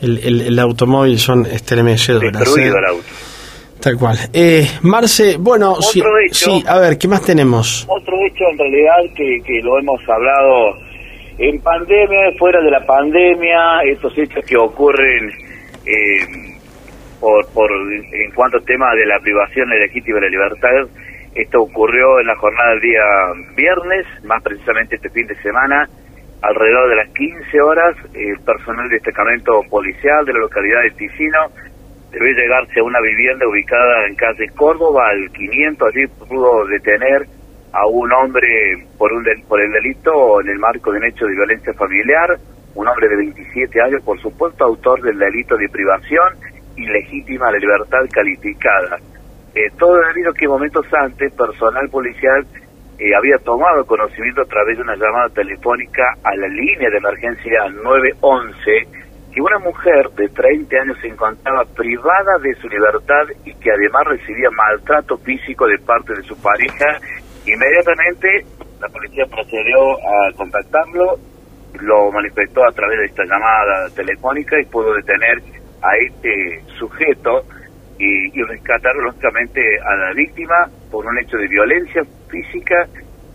el, 0.00 0.58
automóvil 0.58 1.18
son 1.18 1.46
estremecedoras. 1.46 2.32
Destruido 2.32 2.78
el 2.78 2.84
auto. 2.84 3.04
Tal 3.80 3.96
cual. 3.96 4.18
Eh, 4.32 4.66
Marce, 4.82 5.36
bueno, 5.38 5.76
sí, 5.80 6.02
sí, 6.32 6.62
a 6.66 6.78
ver, 6.78 6.98
¿qué 6.98 7.08
más 7.08 7.22
tenemos? 7.22 7.86
Otro 7.88 8.14
hecho 8.26 8.44
en 8.52 8.58
realidad 8.58 9.14
que, 9.16 9.38
que 9.44 9.60
lo 9.62 9.78
hemos 9.78 10.00
hablado 10.06 10.76
en 11.38 11.58
pandemia, 11.62 12.32
fuera 12.38 12.60
de 12.60 12.70
la 12.70 12.84
pandemia, 12.84 13.80
estos 13.90 14.12
hechos 14.18 14.44
que 14.44 14.56
ocurren 14.58 15.30
eh, 15.86 16.49
por, 17.20 17.46
por 17.52 17.70
en 17.70 18.30
cuanto 18.32 18.56
al 18.56 18.64
tema 18.64 18.94
de 18.94 19.06
la 19.06 19.20
privación 19.20 19.68
legítima 19.68 20.16
de 20.16 20.22
la 20.22 20.30
libertad 20.30 20.88
esto 21.34 21.62
ocurrió 21.62 22.18
en 22.20 22.26
la 22.26 22.36
jornada 22.36 22.70
del 22.70 22.80
día 22.80 23.04
viernes, 23.54 24.06
más 24.24 24.42
precisamente 24.42 24.96
este 24.96 25.10
fin 25.10 25.26
de 25.28 25.36
semana, 25.36 25.88
alrededor 26.42 26.88
de 26.90 26.96
las 26.96 27.08
15 27.10 27.60
horas, 27.60 27.96
el 28.14 28.40
personal 28.40 28.88
del 28.88 28.98
destacamento 28.98 29.62
policial 29.70 30.24
de 30.24 30.32
la 30.32 30.40
localidad 30.40 30.82
de 30.82 30.90
Ticino 30.90 31.46
debe 32.10 32.34
llegarse 32.34 32.80
a 32.80 32.82
una 32.82 33.00
vivienda 33.00 33.46
ubicada 33.46 34.06
en 34.08 34.16
calle 34.16 34.48
Córdoba, 34.56 35.10
al 35.10 35.30
500, 35.30 35.88
allí 35.88 36.06
pudo 36.28 36.66
detener 36.66 37.26
a 37.72 37.86
un 37.86 38.12
hombre 38.12 38.88
por, 38.98 39.12
un 39.12 39.24
por 39.46 39.60
el 39.60 39.70
delito 39.70 40.40
en 40.40 40.48
el 40.48 40.58
marco 40.58 40.90
de 40.90 40.98
un 40.98 41.04
hecho 41.04 41.26
de 41.26 41.34
violencia 41.34 41.72
familiar, 41.74 42.36
un 42.74 42.88
hombre 42.88 43.08
de 43.08 43.16
27 43.16 43.80
años, 43.80 44.02
por 44.02 44.20
supuesto, 44.20 44.64
autor 44.64 45.00
del 45.02 45.18
delito 45.18 45.56
de 45.56 45.68
privación 45.68 46.49
ilegítima 46.82 47.50
de 47.52 47.60
libertad 47.60 48.00
calificada. 48.12 48.98
Eh, 49.54 49.70
todo 49.78 49.96
debido 50.08 50.30
a 50.30 50.34
que 50.34 50.46
momentos 50.46 50.86
antes 50.92 51.32
personal 51.34 51.88
policial 51.90 52.46
eh, 52.98 53.14
había 53.16 53.38
tomado 53.38 53.84
conocimiento 53.84 54.42
a 54.42 54.44
través 54.44 54.76
de 54.76 54.82
una 54.82 54.94
llamada 54.94 55.28
telefónica 55.30 56.04
a 56.22 56.36
la 56.36 56.46
línea 56.48 56.90
de 56.90 56.98
emergencia 56.98 57.68
911 57.82 59.00
que 59.32 59.40
una 59.40 59.58
mujer 59.60 60.10
de 60.16 60.28
30 60.28 60.76
años 60.76 60.98
se 61.00 61.08
encontraba 61.08 61.64
privada 61.76 62.38
de 62.42 62.54
su 62.54 62.68
libertad 62.68 63.24
y 63.44 63.54
que 63.54 63.70
además 63.70 64.04
recibía 64.06 64.50
maltrato 64.50 65.16
físico 65.18 65.66
de 65.66 65.78
parte 65.78 66.14
de 66.14 66.22
su 66.22 66.36
pareja. 66.42 66.98
Inmediatamente 67.46 68.44
la 68.80 68.88
policía 68.88 69.24
procedió 69.26 69.92
a 69.96 70.32
contactarlo, 70.36 71.16
lo 71.80 72.10
manifestó 72.12 72.64
a 72.66 72.72
través 72.72 72.98
de 72.98 73.06
esta 73.06 73.24
llamada 73.24 73.88
telefónica 73.94 74.60
y 74.60 74.64
pudo 74.66 74.94
detener 74.94 75.40
a 75.82 75.96
este 75.96 76.62
sujeto 76.78 77.44
y, 77.98 78.38
y 78.38 78.42
rescatar 78.44 78.94
lógicamente 78.96 79.60
a 79.80 79.94
la 79.96 80.12
víctima 80.14 80.68
por 80.90 81.06
un 81.06 81.18
hecho 81.18 81.36
de 81.36 81.48
violencia 81.48 82.02
física 82.28 82.88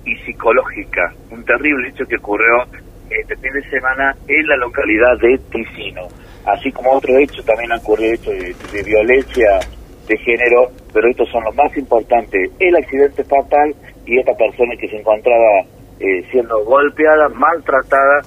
y 0.06 0.16
psicológica, 0.18 1.14
un 1.32 1.44
terrible 1.44 1.90
hecho 1.90 2.06
que 2.06 2.18
ocurrió 2.18 2.64
este 3.10 3.36
fin 3.38 3.54
de 3.54 3.70
semana 3.70 4.16
en 4.28 4.48
la 4.48 4.58
localidad 4.58 5.18
de 5.22 5.38
Ticino, 5.52 6.08
así 6.46 6.72
como 6.72 6.92
otro 6.92 7.18
hecho 7.18 7.44
también 7.44 7.72
ha 7.72 7.78
ocurrido 7.78 8.14
hecho 8.14 8.32
de, 8.32 8.84
violencia 8.84 9.60
de 10.08 10.18
género, 10.18 10.72
pero 10.94 11.10
estos 11.10 11.30
son 11.32 11.44
los 11.44 11.56
más 11.56 11.76
importantes, 11.78 12.52
el 12.60 12.76
accidente 12.76 13.24
fatal 13.24 13.76
y 14.06 14.20
esta 14.20 14.34
persona 14.36 14.76
que 14.80 14.88
se 14.88 14.98
encontraba 14.98 15.62
eh, 16.00 16.24
siendo 16.32 16.64
golpeada, 16.66 17.30
maltratada 17.30 18.22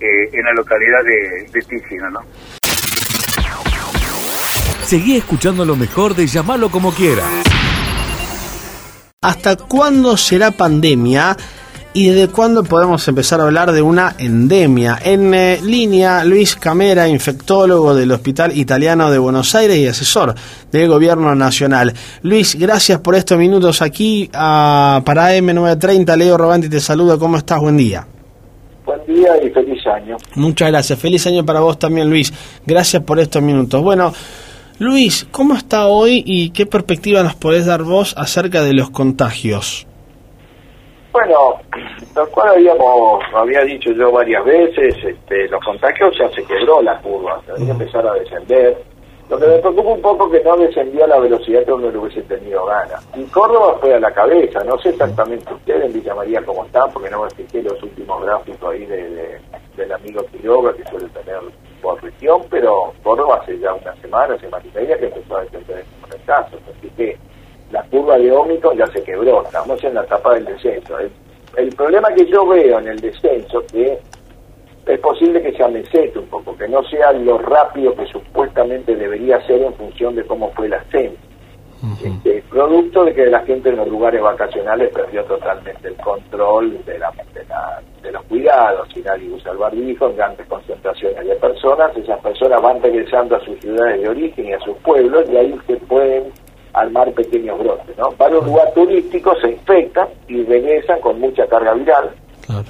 eh, 0.00 0.28
en 0.32 0.44
la 0.44 0.52
localidad 0.52 1.02
de, 1.04 1.52
de 1.52 1.60
Ticino, 1.66 2.10
¿no? 2.10 2.20
Seguí 4.94 5.16
escuchando 5.16 5.64
lo 5.64 5.74
mejor 5.74 6.14
de 6.14 6.24
llamarlo 6.24 6.70
como 6.70 6.92
quiera. 6.92 7.24
¿Hasta 9.22 9.56
cuándo 9.56 10.16
será 10.16 10.52
pandemia? 10.52 11.36
¿Y 11.92 12.10
desde 12.10 12.28
cuándo 12.32 12.62
podemos 12.62 13.08
empezar 13.08 13.40
a 13.40 13.42
hablar 13.42 13.72
de 13.72 13.82
una 13.82 14.14
endemia? 14.18 14.96
En 15.02 15.34
eh, 15.34 15.58
línea, 15.64 16.22
Luis 16.22 16.54
Camera, 16.54 17.08
infectólogo 17.08 17.96
del 17.96 18.12
Hospital 18.12 18.56
Italiano 18.56 19.10
de 19.10 19.18
Buenos 19.18 19.52
Aires 19.56 19.78
y 19.78 19.88
asesor 19.88 20.32
del 20.70 20.86
Gobierno 20.86 21.34
Nacional. 21.34 21.92
Luis, 22.22 22.56
gracias 22.56 23.00
por 23.00 23.16
estos 23.16 23.36
minutos 23.36 23.82
aquí 23.82 24.30
ah, 24.32 25.02
para 25.04 25.36
M930. 25.36 26.16
Leo 26.16 26.38
Robanti 26.38 26.68
te 26.68 26.78
saluda. 26.78 27.18
¿Cómo 27.18 27.36
estás? 27.36 27.58
Buen 27.58 27.76
día. 27.76 28.06
Buen 28.86 29.04
día 29.06 29.30
y 29.44 29.50
feliz 29.50 29.84
año. 29.88 30.18
Muchas 30.36 30.68
gracias. 30.70 30.96
Feliz 31.00 31.26
año 31.26 31.44
para 31.44 31.58
vos 31.58 31.80
también, 31.80 32.08
Luis. 32.08 32.32
Gracias 32.64 33.02
por 33.02 33.18
estos 33.18 33.42
minutos. 33.42 33.82
Bueno, 33.82 34.12
Luis, 34.80 35.24
¿cómo 35.30 35.54
está 35.54 35.86
hoy 35.86 36.24
y 36.26 36.50
qué 36.50 36.66
perspectiva 36.66 37.22
nos 37.22 37.36
podés 37.36 37.66
dar 37.66 37.84
vos 37.84 38.12
acerca 38.18 38.60
de 38.62 38.74
los 38.74 38.90
contagios? 38.90 39.86
Bueno, 41.12 41.60
tal 42.12 42.28
cual 42.30 42.48
habíamos, 42.54 43.22
había 43.36 43.60
dicho 43.60 43.92
yo 43.92 44.10
varias 44.10 44.44
veces, 44.44 44.96
este, 45.04 45.46
los 45.46 45.64
contagios 45.64 46.18
ya 46.18 46.28
se 46.30 46.44
quebró 46.44 46.82
la 46.82 46.98
curva, 46.98 47.40
tenía 47.46 47.66
que 47.66 47.70
empezar 47.70 48.04
a 48.04 48.14
descender. 48.14 48.82
Lo 49.30 49.38
que 49.38 49.46
me 49.46 49.58
preocupa 49.58 49.90
un 49.92 50.02
poco 50.02 50.26
es 50.34 50.42
que 50.42 50.48
no 50.48 50.56
descendió 50.56 51.04
a 51.04 51.08
la 51.08 51.18
velocidad 51.20 51.64
que 51.64 51.72
uno 51.72 51.90
le 51.92 51.98
hubiese 51.98 52.22
tenido 52.22 52.66
ganas. 52.66 53.06
Y 53.14 53.22
Córdoba 53.26 53.78
fue 53.80 53.94
a 53.94 54.00
la 54.00 54.12
cabeza, 54.12 54.64
no 54.64 54.76
sé 54.80 54.88
exactamente 54.88 55.54
ustedes 55.54 55.84
en 55.84 55.92
Villa 55.92 56.16
María 56.16 56.42
cómo 56.44 56.64
están, 56.64 56.90
porque 56.92 57.10
no 57.10 57.22
me 57.22 57.30
fijé 57.30 57.62
los 57.62 57.80
últimos 57.80 58.24
gráficos 58.24 58.72
ahí 58.72 58.84
de, 58.86 59.38
del 59.76 59.92
amigo 59.92 60.26
Quiroga 60.32 60.74
que 60.74 60.84
suele 60.90 61.08
tener 61.10 61.38
por 61.84 62.02
región, 62.02 62.40
pero 62.48 62.94
Córdoba 63.02 63.40
hace 63.42 63.58
ya 63.58 63.74
una 63.74 63.94
semana, 63.96 64.38
semana 64.38 64.64
y 64.64 64.74
media 64.74 64.98
que 64.98 65.04
empezó 65.04 65.36
a 65.36 65.42
descender 65.42 65.84
en 66.10 66.20
casos, 66.24 66.58
así 66.74 66.88
que 66.96 67.18
la 67.70 67.82
curva 67.84 68.16
de 68.16 68.32
Ómicron 68.32 68.78
ya 68.78 68.86
se 68.86 69.02
quebró, 69.02 69.42
estamos 69.44 69.84
en 69.84 69.94
la 69.94 70.02
etapa 70.02 70.34
del 70.34 70.46
descenso. 70.46 70.96
El, 71.56 71.68
problema 71.76 72.08
que 72.14 72.24
yo 72.26 72.46
veo 72.46 72.78
en 72.78 72.88
el 72.88 73.00
descenso 73.00 73.62
que 73.70 73.98
es 74.86 75.00
posible 75.00 75.42
que 75.42 75.52
se 75.52 75.62
amesete 75.62 76.18
un 76.18 76.26
poco, 76.26 76.56
que 76.56 76.68
no 76.68 76.82
sea 76.84 77.12
lo 77.12 77.36
rápido 77.36 77.94
que 77.94 78.06
supuestamente 78.06 78.96
debería 78.96 79.46
ser 79.46 79.60
en 79.60 79.74
función 79.74 80.14
de 80.14 80.24
cómo 80.24 80.50
fue 80.52 80.66
el 80.66 80.74
ascenso. 80.74 81.18
Este, 82.02 82.42
producto 82.48 83.04
de 83.04 83.14
que 83.14 83.26
la 83.26 83.40
gente 83.40 83.68
en 83.68 83.76
los 83.76 83.88
lugares 83.88 84.22
vacacionales 84.22 84.92
perdió 84.92 85.24
totalmente 85.24 85.88
el 85.88 85.96
control 85.96 86.84
de, 86.84 86.98
la, 86.98 87.12
de, 88.02 88.12
los 88.12 88.22
cuidados, 88.24 88.88
si 88.92 89.00
nadie 89.00 89.28
usa 89.30 89.52
el 89.52 89.58
barbijo, 89.58 90.08
en 90.08 90.16
grandes 90.16 90.46
concentraciones 90.46 91.26
de 91.26 91.34
personas, 91.36 91.96
esas 91.96 92.20
personas 92.20 92.62
van 92.62 92.82
regresando 92.82 93.36
a 93.36 93.44
sus 93.44 93.58
ciudades 93.60 94.00
de 94.00 94.08
origen 94.08 94.46
y 94.46 94.52
a 94.52 94.60
sus 94.60 94.76
pueblos 94.78 95.28
y 95.30 95.36
ahí 95.36 95.58
se 95.66 95.76
pueden 95.76 96.32
armar 96.72 97.12
pequeños 97.12 97.58
brotes, 97.58 97.96
¿no? 97.98 98.10
Van 98.18 98.34
a 98.34 98.38
un 98.38 98.46
lugar 98.46 98.72
turístico, 98.72 99.34
se 99.40 99.50
infectan 99.50 100.08
y 100.28 100.42
regresan 100.44 101.00
con 101.00 101.20
mucha 101.20 101.46
carga 101.46 101.74
viral, 101.74 102.10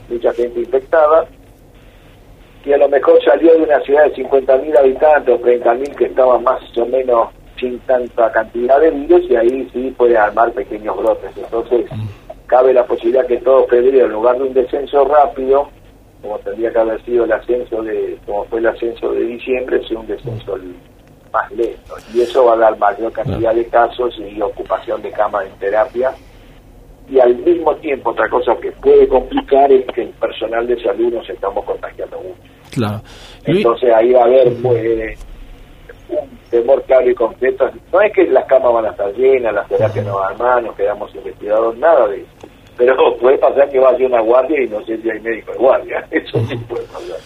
mucha 0.08 0.32
gente 0.32 0.60
infectada, 0.60 1.26
y 2.64 2.72
a 2.72 2.78
lo 2.78 2.88
mejor 2.88 3.22
salió 3.24 3.52
de 3.54 3.62
una 3.62 3.80
ciudad 3.80 4.04
de 4.04 4.14
50.000 4.14 4.78
habitantes 4.78 5.34
o 5.34 5.38
30.000 5.38 5.94
que 5.94 6.04
estaban 6.06 6.42
más 6.42 6.60
o 6.78 6.86
menos 6.86 7.28
sin 7.58 7.78
tanta 7.80 8.30
cantidad 8.32 8.80
de 8.80 8.90
virus 8.90 9.22
y 9.30 9.36
ahí 9.36 9.68
sí 9.72 9.94
puede 9.96 10.16
armar 10.16 10.52
pequeños 10.52 10.96
brotes. 10.96 11.30
Entonces, 11.36 11.86
cabe 12.46 12.72
la 12.72 12.86
posibilidad 12.86 13.26
que 13.26 13.38
todo 13.38 13.66
febrero, 13.66 14.06
en 14.06 14.12
lugar 14.12 14.38
de 14.38 14.44
un 14.44 14.54
descenso 14.54 15.04
rápido, 15.04 15.68
como 16.22 16.38
tendría 16.38 16.72
que 16.72 16.78
haber 16.78 17.04
sido 17.04 17.24
el 17.24 17.32
ascenso 17.32 17.82
de, 17.82 18.18
como 18.24 18.44
fue 18.44 18.60
el 18.60 18.66
ascenso 18.66 19.12
de 19.12 19.24
diciembre, 19.24 19.86
sea 19.86 19.98
un 19.98 20.06
descenso 20.06 20.58
más 21.32 21.50
lento. 21.52 21.94
Y 22.14 22.22
eso 22.22 22.46
va 22.46 22.54
a 22.54 22.58
dar 22.58 22.78
mayor 22.78 23.12
cantidad 23.12 23.54
de 23.54 23.66
casos 23.66 24.14
y 24.18 24.40
ocupación 24.40 25.02
de 25.02 25.10
camas 25.10 25.46
en 25.46 25.58
terapia. 25.58 26.12
Y 27.10 27.20
al 27.20 27.36
mismo 27.36 27.76
tiempo, 27.76 28.10
otra 28.10 28.28
cosa 28.30 28.56
que 28.56 28.72
puede 28.72 29.06
complicar 29.06 29.70
es 29.70 29.84
que 29.86 30.02
el 30.02 30.08
personal 30.10 30.66
de 30.66 30.82
salud 30.82 31.12
nos 31.12 31.28
estamos 31.28 31.62
contagiando 31.64 32.18
mucho. 32.18 32.40
Claro. 32.70 33.02
Entonces 33.44 33.92
ahí 33.92 34.12
va 34.12 34.22
a 34.22 34.24
haber 34.24 34.54
pues, 34.62 35.18
un 36.08 36.38
temor 36.50 36.82
claro 36.84 37.10
y 37.10 37.14
concreto. 37.14 37.70
No 37.92 38.00
es 38.00 38.12
que 38.12 38.24
las 38.24 38.44
camas 38.46 38.72
van 38.72 38.86
a 38.86 38.90
estar 38.90 39.12
llenas, 39.14 39.54
las 39.54 39.68
terapias 39.68 40.04
no 40.04 40.18
van 40.18 40.38
mal, 40.38 40.64
nos 40.64 40.76
quedamos 40.76 41.14
investigados, 41.14 41.76
nada 41.78 42.08
de 42.08 42.20
eso. 42.20 42.30
Pero 42.76 43.16
puede 43.20 43.38
pasar 43.38 43.68
que 43.70 43.78
vaya 43.78 44.06
una 44.06 44.20
guardia 44.20 44.62
y 44.62 44.68
no 44.68 44.84
sé 44.84 45.00
si 45.00 45.10
hay 45.10 45.20
médico 45.20 45.52
de 45.52 45.58
guardia. 45.58 46.06
Eso 46.10 46.38
sí 46.46 46.56
puede 46.68 46.84
pasar. 46.86 47.16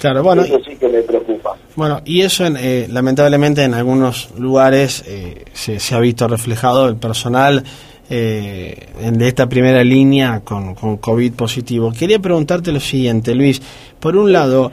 Claro, 0.00 0.22
bueno, 0.22 0.42
eso 0.42 0.58
sí 0.66 0.76
que 0.76 0.88
me 0.88 1.02
preocupa. 1.02 1.54
Bueno, 1.76 2.00
y 2.06 2.22
eso 2.22 2.46
eh, 2.46 2.86
lamentablemente 2.88 3.64
en 3.64 3.74
algunos 3.74 4.30
lugares 4.38 5.04
eh, 5.06 5.44
se, 5.52 5.94
ha 5.94 6.00
visto 6.00 6.26
reflejado 6.26 6.88
el 6.88 6.96
personal 6.96 7.62
eh, 8.08 8.86
de 8.98 9.28
esta 9.28 9.46
primera 9.46 9.84
línea 9.84 10.40
con, 10.40 10.74
con 10.74 10.96
COVID 10.96 11.34
positivo. 11.34 11.92
Quería 11.92 12.18
preguntarte 12.18 12.72
lo 12.72 12.80
siguiente, 12.80 13.34
Luis. 13.34 13.60
Por 14.00 14.16
un 14.16 14.32
lado, 14.32 14.72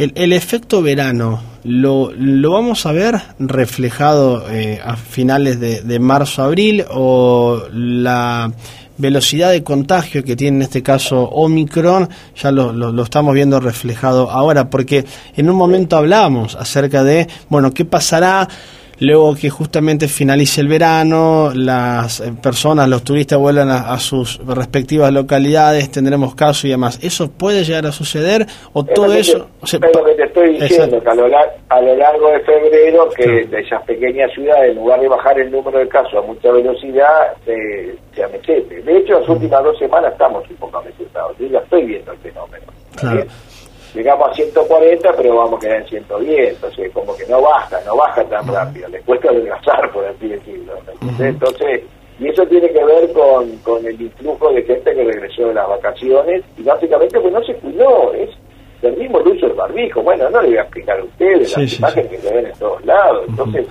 el, 0.00 0.12
el 0.14 0.32
efecto 0.32 0.80
verano, 0.80 1.40
¿lo, 1.62 2.10
¿lo 2.16 2.52
vamos 2.52 2.86
a 2.86 2.92
ver 2.92 3.20
reflejado 3.38 4.46
a 4.82 4.96
finales 4.96 5.60
de, 5.60 5.98
marzo-abril 6.00 6.86
o 6.90 7.62
la 7.70 8.50
velocidad 8.96 9.50
de 9.50 9.62
contagio 9.62 10.24
que 10.24 10.36
tiene 10.36 10.56
en 10.56 10.62
este 10.62 10.82
caso 10.82 11.20
Omicron, 11.24 12.08
ya 12.34 12.50
lo, 12.50 12.72
lo, 12.72 13.02
estamos 13.02 13.34
viendo 13.34 13.60
reflejado 13.60 14.30
ahora, 14.30 14.70
porque 14.70 15.04
en 15.36 15.50
un 15.50 15.56
momento 15.56 15.98
hablábamos 15.98 16.54
acerca 16.54 17.04
de, 17.04 17.28
bueno, 17.50 17.72
¿qué 17.74 17.84
pasará? 17.84 18.48
Luego 19.00 19.34
que 19.34 19.48
justamente 19.48 20.08
finalice 20.08 20.60
el 20.60 20.68
verano, 20.68 21.52
las 21.54 22.20
eh, 22.20 22.32
personas, 22.40 22.86
los 22.86 23.02
turistas 23.02 23.38
vuelvan 23.38 23.70
a, 23.70 23.98
sus 23.98 24.44
respectivas 24.46 25.10
localidades, 25.10 25.90
tendremos 25.90 26.34
casos 26.34 26.66
y 26.66 26.68
demás. 26.68 26.98
¿Eso 27.02 27.30
puede 27.30 27.64
llegar 27.64 27.86
a 27.86 27.92
suceder 27.92 28.46
o 28.74 28.84
todo 28.84 29.14
eso? 29.14 29.48
es 29.62 29.72
lo 29.72 30.04
que 30.04 30.14
te 30.14 30.24
estoy 30.24 30.58
diciendo, 30.58 31.00
que 31.02 31.08
a 31.08 31.14
lo, 31.14 31.96
largo 31.96 32.28
de 32.30 32.40
febrero, 32.40 33.08
que 33.16 33.46
de 33.46 33.60
esas 33.60 33.82
pequeñas 33.84 34.30
ciudades, 34.32 34.72
en 34.72 34.76
lugar 34.76 35.00
de 35.00 35.08
bajar 35.08 35.40
el 35.40 35.50
número 35.50 35.78
de 35.78 35.88
casos 35.88 36.14
a 36.14 36.20
mucha 36.20 36.50
velocidad, 36.52 37.32
se, 37.46 37.96
se 38.14 38.22
amesete. 38.22 38.82
De 38.82 38.98
hecho, 38.98 39.18
las 39.18 39.28
últimas 39.30 39.64
dos 39.64 39.78
semanas 39.78 40.12
estamos 40.12 40.48
un 40.50 40.56
poco 40.56 40.78
amesetados. 40.78 41.36
Yo 41.38 41.46
ya 41.46 41.58
estoy 41.60 41.86
viendo 41.86 42.12
el 42.12 42.18
fenómeno. 42.18 42.66
Claro 42.96 43.24
llegamos 43.94 44.30
a 44.30 44.34
140, 44.34 45.12
pero 45.16 45.36
vamos 45.36 45.58
a 45.58 45.60
quedar 45.60 45.76
en 45.82 45.88
110, 45.88 46.54
entonces 46.54 46.92
como 46.92 47.16
que 47.16 47.26
no 47.26 47.42
baja, 47.42 47.80
no 47.86 47.96
baja 47.96 48.24
tan 48.24 48.46
rápido, 48.46 48.88
le 48.88 49.00
cuesta 49.00 49.28
adelgazar, 49.30 49.90
por 49.92 50.04
así 50.04 50.28
decirlo. 50.28 50.74
Entonces, 51.18 51.82
y 52.18 52.28
eso 52.28 52.46
tiene 52.46 52.68
que 52.68 52.84
ver 52.84 53.12
con, 53.12 53.56
con 53.58 53.84
el 53.86 54.00
influjo 54.00 54.52
de 54.52 54.62
gente 54.62 54.94
que 54.94 55.04
regresó 55.04 55.48
de 55.48 55.54
las 55.54 55.68
vacaciones, 55.68 56.42
y 56.56 56.62
básicamente 56.62 57.20
pues 57.20 57.32
no 57.32 57.42
se 57.44 57.54
cuidó, 57.54 58.12
es 58.14 58.30
del 58.82 58.96
mismo 58.96 59.18
uso 59.18 59.46
del 59.46 59.56
barbijo, 59.56 60.02
bueno, 60.02 60.30
no 60.30 60.40
le 60.42 60.48
voy 60.48 60.56
a 60.58 60.62
explicar 60.62 60.98
a 60.98 61.04
ustedes 61.04 61.56
las 61.56 61.78
imágenes 61.78 62.10
que 62.10 62.18
se 62.18 62.34
ven 62.34 62.46
en 62.46 62.58
todos 62.58 62.84
lados, 62.84 63.24
entonces... 63.28 63.66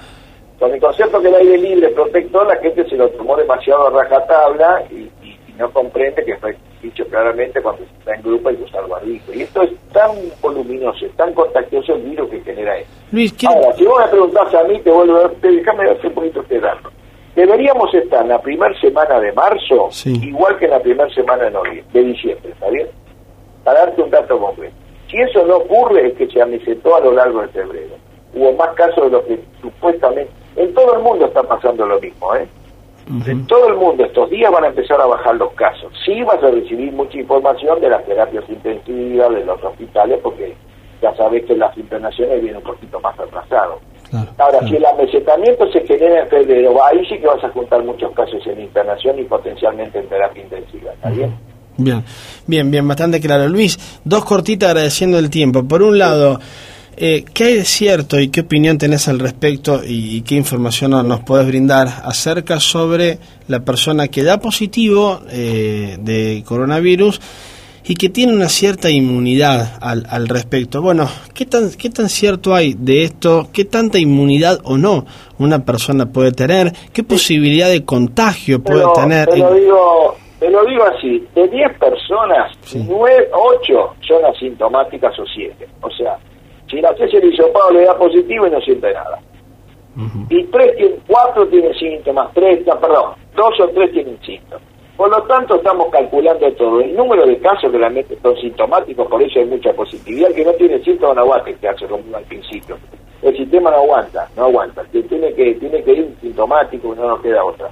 Con 0.60 0.74
el 0.74 0.82
concepto 0.82 1.22
que 1.22 1.30
el 1.30 1.36
aire 1.36 1.58
libre 1.58 1.90
protector, 1.92 2.46
la 2.46 2.58
gente 2.58 2.88
se 2.90 2.98
lo 2.98 3.10
tomó 3.12 3.38
demasiado 3.38 3.88
a 3.88 4.04
rajatabla 4.04 4.84
y, 4.92 5.10
no 5.58 5.72
comprende 5.72 6.24
que 6.24 6.38
fue 6.38 6.56
dicho 6.82 7.06
claramente 7.08 7.62
cuando 7.62 7.84
se 7.86 7.92
está 8.00 8.16
en 8.16 8.22
grupo 8.22 8.50
hay 8.50 8.56
que 8.56 8.64
usar 8.64 8.88
barbijo. 8.88 9.34
Y 9.34 9.42
esto 9.42 9.62
es 9.64 9.72
tan 9.94 10.12
voluminoso, 10.42 11.06
es 11.06 11.12
tan 11.18 11.34
contagioso 11.34 11.96
el 11.96 12.02
virus 12.04 12.30
que 12.30 12.42
genera 12.42 12.78
esto. 12.78 12.92
Luis, 13.12 13.34
Ahora, 13.46 13.74
si 13.76 13.86
vos 13.86 14.00
me 14.04 14.08
preguntás 14.10 14.54
a 14.54 14.64
mí, 14.64 14.80
te 14.80 14.92
vuelvo 14.92 15.18
a... 15.18 15.32
Déjame 15.42 15.90
hacer 15.90 16.08
un 16.08 16.14
poquito 16.14 16.42
este 16.42 16.60
dato. 16.60 16.90
Deberíamos 17.36 17.94
estar 17.94 18.22
en 18.24 18.30
la 18.30 18.42
primera 18.42 18.78
semana 18.80 19.20
de 19.20 19.32
marzo, 19.34 19.88
Sí. 19.92 20.14
igual 20.28 20.58
que 20.58 20.66
en 20.66 20.72
la 20.72 20.80
primera 20.80 21.10
semana 21.14 21.44
de 21.46 21.52
noviembre, 21.52 21.86
de 21.94 22.04
diciembre, 22.04 22.52
¿está 22.52 22.70
bien? 22.70 22.88
Para 23.64 23.80
darte 23.86 24.02
un 24.02 24.10
dato 24.10 24.40
concreto. 24.40 24.76
Si 25.10 25.18
eso 25.18 25.46
no 25.46 25.58
ocurre, 25.58 26.08
es 26.08 26.14
que 26.14 26.28
se 26.28 26.42
amesetó 26.42 26.96
a 26.96 27.00
lo 27.02 27.12
largo 27.14 27.42
de 27.42 27.48
febrero. 27.50 27.96
Hubo 28.34 28.54
más 28.54 28.70
casos 28.76 29.06
de 29.06 29.10
lo 29.12 29.26
que 29.26 29.40
supuestamente... 29.62 30.32
En 30.56 30.74
todo 30.74 30.96
el 30.96 31.02
mundo 31.02 31.26
está 31.26 31.42
pasando 31.44 31.86
lo 31.86 32.00
mismo, 32.00 32.36
¿eh? 32.36 32.46
En 33.10 33.48
todo 33.48 33.70
el 33.70 33.76
mundo 33.76 34.06
estos 34.06 34.30
días 34.30 34.52
van 34.52 34.66
a 34.66 34.68
empezar 34.68 35.02
a 35.02 35.06
bajar 35.08 35.36
los 35.36 35.52
casos. 35.54 35.92
Sí 36.06 36.22
vas 36.22 36.44
a 36.44 36.52
recibir 36.52 36.92
mucha 36.92 37.18
información 37.18 37.82
de 37.82 37.90
las 37.90 38.06
terapias 38.06 38.44
intensivas, 38.48 39.32
de 39.32 39.46
los 39.46 39.64
hospitales, 39.64 40.20
porque 40.22 40.56
ya 41.02 41.16
sabes 41.16 41.44
que 41.46 41.56
las 41.56 41.76
internaciones 41.76 42.40
vienen 42.42 42.58
un 42.58 42.64
poquito 42.64 43.00
más 43.00 43.18
atrasados. 43.20 43.80
Claro, 44.12 44.30
Ahora, 44.38 44.60
claro. 44.60 44.68
si 44.68 44.76
el 44.76 44.86
amesetamiento 44.86 45.72
se 45.72 45.86
genera 45.88 46.22
en 46.22 46.28
febrero, 46.28 46.76
ahí 46.86 47.04
sí 47.08 47.18
que 47.18 47.26
vas 47.26 47.44
a 47.44 47.50
juntar 47.50 47.84
muchos 47.84 48.12
casos 48.12 48.46
en 48.46 48.62
internación 48.62 49.18
y 49.20 49.24
potencialmente 49.24 50.00
en 50.00 50.08
terapia 50.08 50.44
intensiva, 50.44 50.94
¿está 50.94 51.10
bien? 51.10 51.36
Bien, 51.78 52.04
bien, 52.46 52.70
bien, 52.70 52.88
bastante 52.88 53.20
claro. 53.20 53.48
Luis, 53.48 54.02
dos 54.04 54.26
cortitas 54.26 54.70
agradeciendo 54.70 55.18
el 55.18 55.30
tiempo. 55.30 55.64
Por 55.68 55.82
un 55.82 55.98
lado, 55.98 56.40
eh, 57.00 57.24
¿qué 57.34 57.44
hay 57.46 57.54
de 57.56 57.66
cierto 57.66 58.20
y 58.20 58.28
qué 58.30 58.42
opinión 58.42 58.78
tenés 58.78 59.08
al 59.08 59.20
respecto 59.20 59.82
y, 59.86 60.18
y 60.18 60.22
qué 60.22 60.36
información 60.36 60.92
nos, 60.92 61.22
podés 61.22 61.48
brindar 61.48 61.88
acerca 62.04 62.60
sobre 62.60 63.18
la 63.48 63.62
persona 63.62 64.08
que 64.10 64.24
da 64.24 64.40
positivo 64.40 65.22
eh, 65.32 65.98
de 66.00 66.44
coronavirus 66.46 67.20
y 67.86 67.96
que 67.96 68.10
tiene 68.10 68.34
una 68.34 68.50
cierta 68.50 68.90
inmunidad 68.92 69.78
al, 69.82 70.06
al 70.10 70.28
respecto? 70.28 70.82
Bueno, 70.82 71.08
¿qué 71.34 71.46
tan, 71.46 71.72
¿qué 71.72 71.90
tan 71.90 72.10
cierto 72.10 72.54
hay 72.54 72.76
de 72.78 73.04
esto? 73.04 73.50
¿Qué 73.52 73.66
tanta 73.66 73.98
inmunidad 73.98 74.60
o 74.64 74.78
no 74.78 75.06
una 75.40 75.66
persona 75.66 76.06
puede 76.06 76.32
tener? 76.32 76.72
¿Qué 76.94 77.04
posibilidad 77.04 77.70
de 77.70 77.86
contagio 77.86 78.62
puede 78.62 78.82
Pero 78.82 78.94
tener? 78.94 79.28
te 79.30 79.38
lo 79.38 79.54
digo, 79.56 80.16
te 80.40 80.50
lo 80.52 80.66
digo 80.66 80.84
así, 80.84 81.26
de 81.34 81.48
10 81.48 81.80
personas, 81.80 82.52
Sí. 82.62 82.86
9, 82.88 83.30
8 83.32 83.96
son 84.08 84.26
asintomáticas 84.26 85.18
o 85.18 85.24
7. 85.26 85.68
O 85.82 85.90
sea, 85.92 86.18
si 86.70 86.82
la 86.82 86.90
haces 86.90 87.14
el 87.14 87.34
hisopado 87.34 87.72
le 87.72 87.86
da 87.86 87.98
positivo 87.98 88.48
y 88.48 88.52
no 88.52 88.62
siente 88.62 88.94
nada. 88.94 89.20
Y 90.30 90.44
tres, 90.46 90.76
cuatro 91.08 91.48
tienen 91.48 91.74
síntomas, 91.74 92.34
tres, 92.34 92.64
perdón, 92.64 93.16
dos 93.36 93.60
o 93.60 93.68
tres 93.70 93.92
tienen 93.92 94.18
síntomas. 94.22 94.64
Por 94.96 95.10
lo 95.10 95.24
tanto, 95.24 95.56
estamos 95.56 95.88
calculando 95.92 96.52
todo. 96.54 96.82
El 96.82 96.96
número 96.96 97.26
de 97.26 97.38
casos 97.40 97.72
que 97.72 97.78
realmente 97.78 98.18
son 98.22 98.36
sintomáticos, 98.38 99.08
por 99.08 99.22
eso 99.22 99.40
hay 99.40 99.46
mucha 99.46 99.72
positividad. 99.74 100.30
El 100.30 100.36
que 100.36 100.46
no 100.46 100.52
tiene 100.54 100.84
síntomas 100.84 101.16
no 101.16 101.22
aguanta 101.22 101.54
que 101.54 101.68
hace 101.70 101.86
como 101.88 102.18
al 102.18 102.24
principio. 102.26 102.78
El 103.22 103.36
sistema 103.36 103.72
no 103.72 103.78
aguanta, 103.78 104.30
no 104.36 104.44
aguanta. 104.44 104.84
Tiene 104.92 105.34
que 105.34 105.56
tiene 105.56 105.84
que 105.84 105.92
ir 105.94 106.16
sintomático 106.22 106.94
y 106.94 106.98
no 106.98 107.08
nos 107.08 107.22
queda 107.22 107.44
otra. 107.44 107.70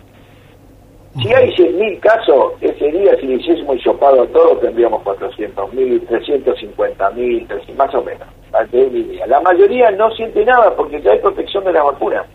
Si 1.21 1.33
hay 1.33 1.49
100.000 1.51 1.99
casos, 1.99 2.53
ese 2.61 2.91
día 2.91 3.15
si 3.19 3.25
le 3.27 3.35
hiciésemos 3.35 3.75
hisopado 3.77 4.21
a 4.21 4.27
todos 4.27 4.59
tendríamos 4.61 5.03
400.000, 5.03 6.07
350.000, 6.07 7.47
300, 7.47 7.75
más 7.75 7.95
o 7.95 8.03
menos. 8.03 8.27
Una 8.71 8.97
idea. 8.97 9.27
La 9.27 9.39
mayoría 9.41 9.91
no 9.91 10.09
siente 10.11 10.43
nada 10.45 10.75
porque 10.75 11.01
ya 11.01 11.11
hay 11.11 11.19
protección 11.19 11.63
de 11.63 11.73
la 11.73 11.83
vacuna. 11.83 12.25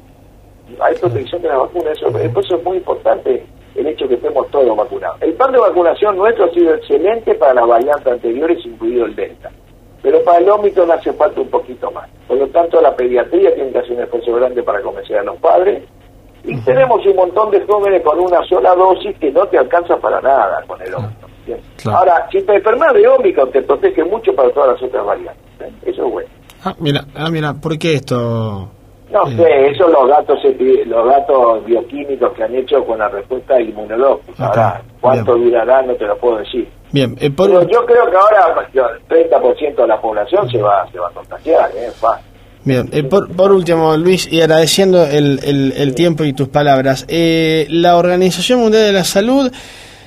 Hay 0.81 0.95
protección 0.97 1.43
de 1.43 1.49
la 1.49 1.59
vacuna, 1.59 1.91
eso, 1.91 2.11
por 2.11 2.21
eso 2.21 2.57
es 2.57 2.65
muy 2.65 2.77
importante 2.79 3.45
el 3.75 3.87
hecho 3.87 4.09
que 4.09 4.15
estemos 4.15 4.49
todos 4.51 4.77
vacunados. 4.77 5.21
El 5.21 5.35
plan 5.35 5.53
de 5.53 5.59
vacunación 5.59 6.17
nuestro 6.17 6.45
ha 6.45 6.51
sido 6.51 6.75
excelente 6.75 7.35
para 7.35 7.55
las 7.55 7.67
variantes 7.67 8.07
anteriores, 8.07 8.65
incluido 8.65 9.07
el 9.07 9.15
Delta. 9.15 9.51
Pero 10.03 10.23
para 10.25 10.39
el 10.39 10.51
Omicron 10.51 10.91
hace 10.91 11.13
falta 11.13 11.41
un 11.41 11.49
poquito 11.49 11.91
más. 11.91 12.09
Por 12.27 12.37
lo 12.37 12.49
tanto, 12.49 12.81
la 12.81 12.95
pediatría 12.95 13.55
tiene 13.55 13.71
que 13.71 13.79
hacer 13.79 13.93
un 13.93 14.03
esfuerzo 14.03 14.35
grande 14.35 14.63
para 14.63 14.83
convencer 14.83 15.19
a 15.19 15.23
los 15.23 15.37
padres. 15.37 15.85
Y 16.45 16.61
tenemos 16.63 17.07
un 17.07 17.15
montón 17.15 17.51
de 17.53 17.65
jóvenes 17.65 18.03
con 18.03 18.19
una 18.19 18.45
sola 18.49 18.75
dosis 18.75 19.17
que 19.19 19.31
no 19.31 19.47
te 19.47 19.59
alcanza 19.59 19.97
para 19.99 20.21
nada 20.21 20.65
con 20.67 20.81
el 20.83 20.93
Omicron. 20.93 21.31
Claro. 21.77 21.99
Ahora, 21.99 22.29
si 22.31 22.43
te 22.43 22.55
enfermas 22.55 22.95
de 22.95 23.07
Omicron, 23.07 23.51
te 23.53 23.63
protege 23.63 24.05
mucho 24.05 24.35
para 24.35 24.51
todas 24.51 24.73
las 24.73 24.83
otras 24.83 25.07
variantes. 25.07 25.52
¿Eh? 25.63 25.71
Eso 25.87 26.07
es 26.07 26.13
bueno. 26.13 26.29
Ah, 26.65 26.75
mira, 26.79 27.05
ah, 27.15 27.31
mira, 27.31 27.55
¿por 27.55 27.79
qué 27.79 27.95
esto? 27.95 28.69
No 29.11 29.27
Eh. 29.29 29.37
sé, 29.37 29.71
eso 29.73 29.89
los 29.89 30.09
datos 30.09 30.39
epi- 30.45 30.85
los 30.87 31.07
datos 31.07 31.65
bioquímicos 31.67 32.33
que 32.33 32.45
han 32.45 32.55
hecho 32.55 32.85
con 32.85 32.99
la 32.99 33.09
respuesta 33.09 33.61
inmunológica. 33.61 34.47
Ahora, 34.47 34.83
cuánto 35.01 35.35
bien. 35.35 35.51
durará 35.51 35.83
no 35.83 35.95
te 35.95 36.07
lo 36.07 36.17
puedo 36.17 36.39
decir. 36.39 36.69
Bien, 36.93 37.17
eh, 37.21 37.31
por 37.31 37.49
Pero 37.49 37.63
yo 37.69 37.85
creo 37.85 38.11
que 38.11 38.17
ahora 38.17 38.69
el 38.73 39.09
30% 39.09 39.83
de 39.83 39.89
la 39.89 40.01
población 40.01 40.49
se 40.51 40.63
va 40.63 40.87
se 40.91 40.99
va 40.99 41.09
a 41.09 41.13
contagiar, 41.13 41.71
¿eh? 41.77 41.91
Fácil. 42.01 42.25
bien, 42.65 42.89
eh, 42.93 43.03
por, 43.03 43.29
por 43.35 43.51
último, 43.53 43.97
Luis, 43.97 44.33
y 44.33 44.41
agradeciendo 44.41 45.05
el, 45.05 45.41
el- 45.45 45.73
el 45.77 45.95
tiempo 45.95 46.23
y 46.25 46.33
tus 46.33 46.49
palabras, 46.49 47.05
eh, 47.09 47.67
la 47.71 47.97
Organización 47.97 48.61
Mundial 48.61 48.85
de 48.85 48.93
la 48.93 49.05
Salud 49.05 49.51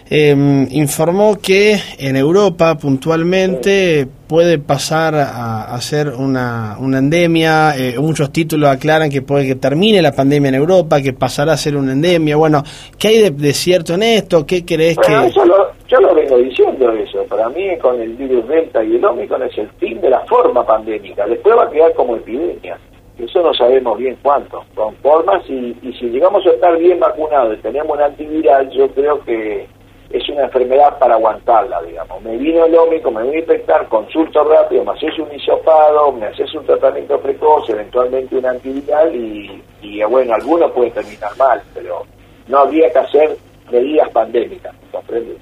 eh, 0.09 0.67
informó 0.71 1.37
que 1.41 1.77
en 1.97 2.15
Europa 2.15 2.75
puntualmente 2.77 4.07
puede 4.27 4.59
pasar 4.59 5.15
a, 5.15 5.73
a 5.73 5.81
ser 5.81 6.09
una, 6.09 6.77
una 6.79 6.99
endemia, 6.99 7.75
eh, 7.77 7.95
muchos 7.99 8.31
títulos 8.31 8.69
aclaran 8.69 9.09
que 9.09 9.21
puede 9.21 9.45
que 9.47 9.55
termine 9.55 10.01
la 10.01 10.11
pandemia 10.11 10.49
en 10.49 10.55
Europa, 10.55 11.01
que 11.01 11.13
pasará 11.13 11.53
a 11.53 11.57
ser 11.57 11.75
una 11.75 11.93
endemia, 11.93 12.35
bueno, 12.35 12.63
¿qué 12.99 13.07
hay 13.09 13.21
de, 13.23 13.31
de 13.31 13.53
cierto 13.53 13.93
en 13.95 14.03
esto? 14.03 14.45
¿Qué 14.45 14.63
crees 14.65 14.95
Bueno, 14.95 15.21
que...? 15.23 15.27
eso 15.27 15.45
lo- 15.45 15.75
yo 15.87 15.99
lo 15.99 16.15
vengo 16.15 16.37
diciendo 16.39 16.91
eso. 16.93 17.23
Para 17.29 17.47
mí, 17.49 17.77
con 17.79 18.01
el 18.01 18.13
virus 18.15 18.47
Delta 18.47 18.83
y 18.83 18.95
el 18.95 19.05
Omicron 19.05 19.43
es 19.43 19.55
el 19.59 19.69
fin 19.79 20.01
de 20.01 20.09
la 20.09 20.21
forma 20.21 20.65
pandémica. 20.65 21.27
Después 21.27 21.55
va 21.55 21.65
a 21.65 21.69
quedar 21.69 21.93
como 21.93 22.15
epidemia. 22.15 22.75
Eso 23.19 23.43
no 23.43 23.53
sabemos 23.53 23.95
bien 23.99 24.17
cuánto. 24.23 24.63
Con 24.73 24.95
formas, 24.95 25.43
y, 25.47 25.77
y 25.83 25.93
si 25.99 26.07
llegamos 26.07 26.43
a 26.47 26.49
estar 26.49 26.75
bien 26.79 26.99
vacunados 26.99 27.55
y 27.59 27.61
tenemos 27.61 27.95
un 27.95 28.01
antiviral, 28.03 28.67
yo 28.71 28.87
creo 28.95 29.23
que 29.23 29.67
es 30.09 30.29
una 30.29 30.43
enfermedad 30.43 30.97
para 30.99 31.15
aguantarla, 31.15 31.81
digamos. 31.81 32.21
Me 32.21 32.37
vino 32.37 32.65
el 32.65 32.75
Omicron, 32.75 33.15
me 33.15 33.23
voy 33.23 33.35
a 33.35 33.39
infectar, 33.39 33.87
consulto 33.87 34.43
rápido, 34.43 34.83
me 34.83 34.91
haces 34.91 35.17
un 35.19 35.33
hisopado, 35.33 36.11
me 36.11 36.27
haces 36.27 36.53
un 36.53 36.65
tratamiento 36.65 37.19
precoz, 37.19 37.69
eventualmente 37.69 38.35
un 38.35 38.45
antiviral 38.45 39.15
y, 39.15 39.61
y 39.81 40.03
bueno, 40.03 40.33
algunos 40.33 40.71
pueden 40.71 40.93
terminar 40.93 41.35
mal, 41.37 41.61
pero 41.73 42.03
no 42.47 42.59
habría 42.59 42.91
que 42.91 42.99
hacer 42.99 43.37
medidas 43.71 44.09
pandémicas, 44.11 44.75
¿comprendes? 44.91 45.37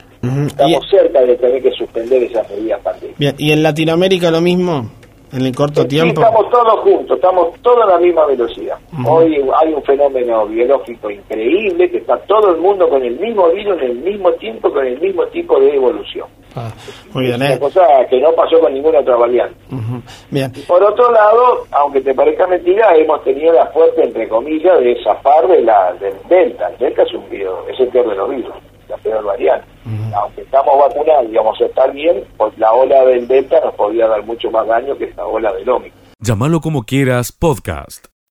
Estamos 0.48 0.90
cerca 0.90 1.22
de 1.22 1.36
tener 1.36 1.62
que 1.62 1.72
suspender 1.72 2.24
esas 2.24 2.50
medidas 2.50 2.80
pandémicas. 2.82 3.20
Bien, 3.20 3.36
¿y 3.38 3.52
en 3.52 3.62
Latinoamérica 3.62 4.32
lo 4.32 4.40
mismo? 4.40 4.90
¿En 5.34 5.46
el 5.46 5.56
corto 5.56 5.86
tiempo? 5.88 6.22
estamos 6.22 6.50
todos 6.52 6.80
juntos, 6.82 7.16
estamos 7.18 7.60
todos 7.62 7.84
a 7.84 7.88
la 7.94 7.98
misma 7.98 8.26
velocidad. 8.28 8.78
Ujú. 8.94 9.12
Hoy 9.12 9.42
hay 9.62 9.74
un 9.74 9.82
fenómeno 9.84 10.46
biológico 10.46 11.10
increíble 11.10 11.90
que 11.90 11.98
está 11.98 12.18
todo 12.28 12.52
el 12.54 12.58
mundo 12.62 12.88
con 12.88 13.02
el 13.04 13.20
mismo 13.20 13.50
virus 13.50 13.78
en 13.82 13.90
el 13.92 13.96
mismo 13.98 14.32
tiempo, 14.34 14.72
con 14.72 14.86
el 14.86 15.00
mismo 15.02 15.26
tipo 15.28 15.60
de 15.60 15.76
evolución. 15.76 16.28
Ah, 16.56 16.72
muy 17.14 17.26
bien, 17.26 17.42
Es 17.42 17.50
¿eh? 17.50 17.52
una 17.54 17.60
cosa 17.60 17.82
que 18.08 18.20
no 18.22 18.32
pasó 18.34 18.60
con 18.60 18.72
ninguna 18.74 19.00
otra 19.00 19.16
variante. 19.16 19.56
Ujú, 19.72 20.02
Bien, 20.30 20.52
Por 20.68 20.84
otro 20.84 21.12
lado, 21.12 21.66
aunque 21.72 22.02
te 22.02 22.14
parezca 22.14 22.46
mentira, 22.46 22.96
hemos 22.96 23.24
tenido 23.24 23.54
la 23.54 23.66
fuerte, 23.68 24.04
entre 24.04 24.30
comillas, 24.30 24.80
de 24.82 24.96
zafar 25.04 25.48
de 25.48 25.62
la, 25.62 25.94
del 25.94 26.14
Delta. 26.30 26.70
El 26.70 26.78
Delta 26.78 27.02
es, 27.02 27.14
un 27.16 27.28
virus, 27.28 27.56
es 27.70 27.80
el 27.80 27.88
peor 27.88 28.10
de 28.10 28.16
los 28.16 28.30
virus, 28.30 28.54
la 28.90 28.98
peor 28.98 29.24
variante. 29.24 29.68
Aunque 30.16 30.42
estamos 30.42 30.74
vacunados 30.78 31.26
y 31.30 31.36
vamos 31.36 31.60
a 31.62 31.66
estar 31.66 31.92
bien, 31.92 32.24
pues 32.38 32.58
la 32.58 32.72
ola 32.72 33.04
del 33.06 33.28
Delta 33.28 33.60
nos 33.64 33.74
podría 33.76 34.08
dar 34.08 34.24
mucho 34.24 34.50
más 34.52 34.68
daño 34.68 34.98
que 34.98 35.06
esta 35.06 35.26
ola 35.26 35.52
del 35.54 35.70
Omicron. 35.70 36.04
Llámalo 36.20 36.62
como 36.62 36.84
quieras 36.84 37.32
podcast. 37.32 38.13